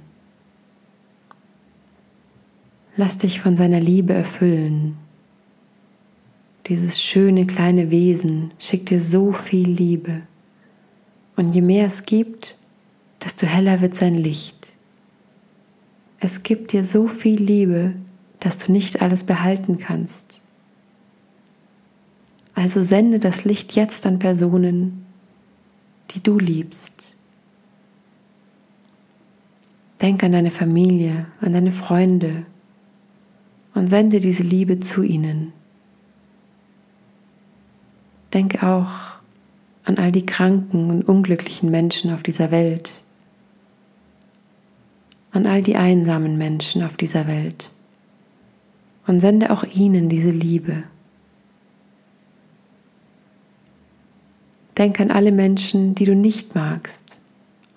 Lass 2.97 3.17
dich 3.17 3.39
von 3.39 3.55
seiner 3.55 3.79
Liebe 3.79 4.13
erfüllen. 4.13 4.97
Dieses 6.67 7.01
schöne 7.01 7.45
kleine 7.45 7.89
Wesen 7.89 8.51
schickt 8.59 8.89
dir 8.89 8.99
so 8.99 9.31
viel 9.31 9.69
Liebe. 9.69 10.21
Und 11.37 11.53
je 11.53 11.61
mehr 11.61 11.87
es 11.87 12.03
gibt, 12.03 12.57
desto 13.23 13.45
heller 13.45 13.81
wird 13.81 13.95
sein 13.95 14.15
Licht. 14.15 14.67
Es 16.19 16.43
gibt 16.43 16.73
dir 16.73 16.83
so 16.83 17.07
viel 17.07 17.41
Liebe, 17.41 17.93
dass 18.39 18.57
du 18.57 18.71
nicht 18.71 19.01
alles 19.01 19.23
behalten 19.23 19.79
kannst. 19.79 20.41
Also 22.55 22.83
sende 22.83 23.19
das 23.19 23.45
Licht 23.45 23.75
jetzt 23.75 24.05
an 24.05 24.19
Personen, 24.19 25.04
die 26.11 26.21
du 26.21 26.37
liebst. 26.37 26.93
Denk 30.01 30.23
an 30.23 30.33
deine 30.33 30.51
Familie, 30.51 31.27
an 31.41 31.53
deine 31.53 31.71
Freunde 31.71 32.45
und 33.73 33.87
sende 33.87 34.19
diese 34.19 34.43
Liebe 34.43 34.79
zu 34.79 35.03
ihnen. 35.03 35.53
Denk 38.33 38.63
auch 38.63 38.89
an 39.85 39.97
all 39.97 40.11
die 40.11 40.25
kranken 40.25 40.89
und 40.89 41.07
unglücklichen 41.07 41.69
Menschen 41.71 42.11
auf 42.11 42.23
dieser 42.23 42.51
Welt, 42.51 43.01
an 45.31 45.45
all 45.45 45.61
die 45.61 45.75
einsamen 45.75 46.37
Menschen 46.37 46.83
auf 46.83 46.97
dieser 46.97 47.27
Welt 47.27 47.69
und 49.07 49.19
sende 49.19 49.51
auch 49.51 49.63
ihnen 49.63 50.09
diese 50.09 50.31
Liebe. 50.31 50.83
Denk 54.77 54.99
an 54.99 55.11
alle 55.11 55.31
Menschen, 55.31 55.95
die 55.95 56.05
du 56.05 56.15
nicht 56.15 56.55
magst 56.55 57.19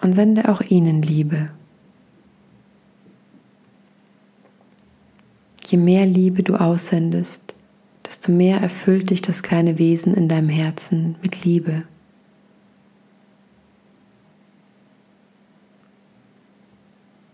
und 0.00 0.14
sende 0.14 0.48
auch 0.48 0.60
ihnen 0.60 1.02
Liebe. 1.02 1.50
Je 5.66 5.78
mehr 5.78 6.06
Liebe 6.06 6.42
du 6.42 6.54
aussendest, 6.54 7.54
desto 8.06 8.32
mehr 8.32 8.60
erfüllt 8.60 9.10
dich 9.10 9.22
das 9.22 9.42
kleine 9.42 9.78
Wesen 9.78 10.14
in 10.14 10.28
deinem 10.28 10.48
Herzen 10.48 11.16
mit 11.22 11.44
Liebe. 11.44 11.84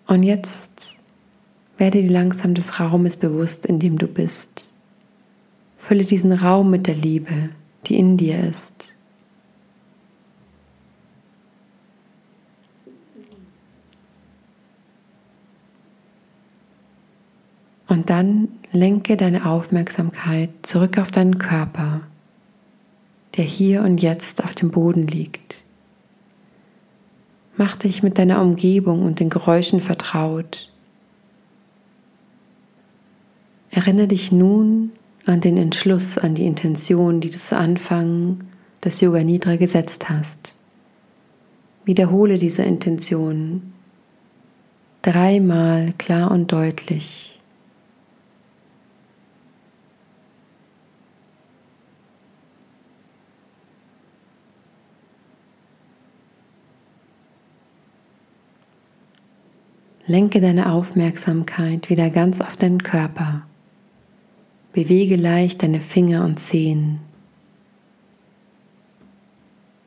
Und 0.06 0.24
jetzt 0.24 0.96
werde 1.78 2.02
dir 2.02 2.10
langsam 2.10 2.54
des 2.54 2.78
Raumes 2.80 3.16
bewusst, 3.16 3.66
in 3.66 3.78
dem 3.78 3.98
du 3.98 4.06
bist. 4.06 4.70
Fülle 5.78 6.04
diesen 6.04 6.32
Raum 6.32 6.70
mit 6.70 6.86
der 6.86 6.94
Liebe, 6.94 7.50
die 7.86 7.96
in 7.96 8.16
dir 8.16 8.40
ist. 8.40 8.73
Und 17.94 18.10
dann 18.10 18.48
lenke 18.72 19.16
deine 19.16 19.46
Aufmerksamkeit 19.46 20.50
zurück 20.62 20.98
auf 20.98 21.12
deinen 21.12 21.38
Körper, 21.38 22.00
der 23.36 23.44
hier 23.44 23.82
und 23.82 24.02
jetzt 24.02 24.42
auf 24.42 24.56
dem 24.56 24.72
Boden 24.72 25.06
liegt. 25.06 25.62
Mach 27.56 27.76
dich 27.76 28.02
mit 28.02 28.18
deiner 28.18 28.42
Umgebung 28.42 29.04
und 29.04 29.20
den 29.20 29.30
Geräuschen 29.30 29.80
vertraut. 29.80 30.72
Erinnere 33.70 34.08
dich 34.08 34.32
nun 34.32 34.90
an 35.24 35.40
den 35.40 35.56
Entschluss, 35.56 36.18
an 36.18 36.34
die 36.34 36.46
Intention, 36.46 37.20
die 37.20 37.30
du 37.30 37.38
zu 37.38 37.56
Anfang 37.56 38.40
des 38.82 39.00
Yoga 39.00 39.22
Nidra 39.22 39.54
gesetzt 39.54 40.10
hast. 40.10 40.58
Wiederhole 41.84 42.38
diese 42.38 42.64
Intention 42.64 43.72
dreimal 45.02 45.94
klar 45.96 46.32
und 46.32 46.50
deutlich. 46.50 47.33
Lenke 60.06 60.42
deine 60.42 60.70
Aufmerksamkeit 60.70 61.88
wieder 61.88 62.10
ganz 62.10 62.42
auf 62.42 62.58
deinen 62.58 62.82
Körper. 62.82 63.46
Bewege 64.74 65.16
leicht 65.16 65.62
deine 65.62 65.80
Finger 65.80 66.24
und 66.24 66.38
Zehen. 66.38 67.00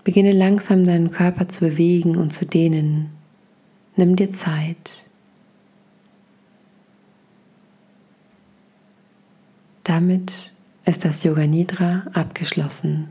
Beginne 0.04 0.32
langsam 0.32 0.86
deinen 0.86 1.12
Körper 1.12 1.50
zu 1.50 1.60
bewegen 1.60 2.18
und 2.18 2.32
zu 2.32 2.46
dehnen. 2.46 3.12
Nimm 3.96 4.16
dir 4.16 4.34
Zeit. 4.34 5.06
Damit 9.84 10.52
ist 10.86 11.06
das 11.06 11.24
Yoga 11.24 11.46
Nidra 11.46 12.04
abgeschlossen. 12.14 13.10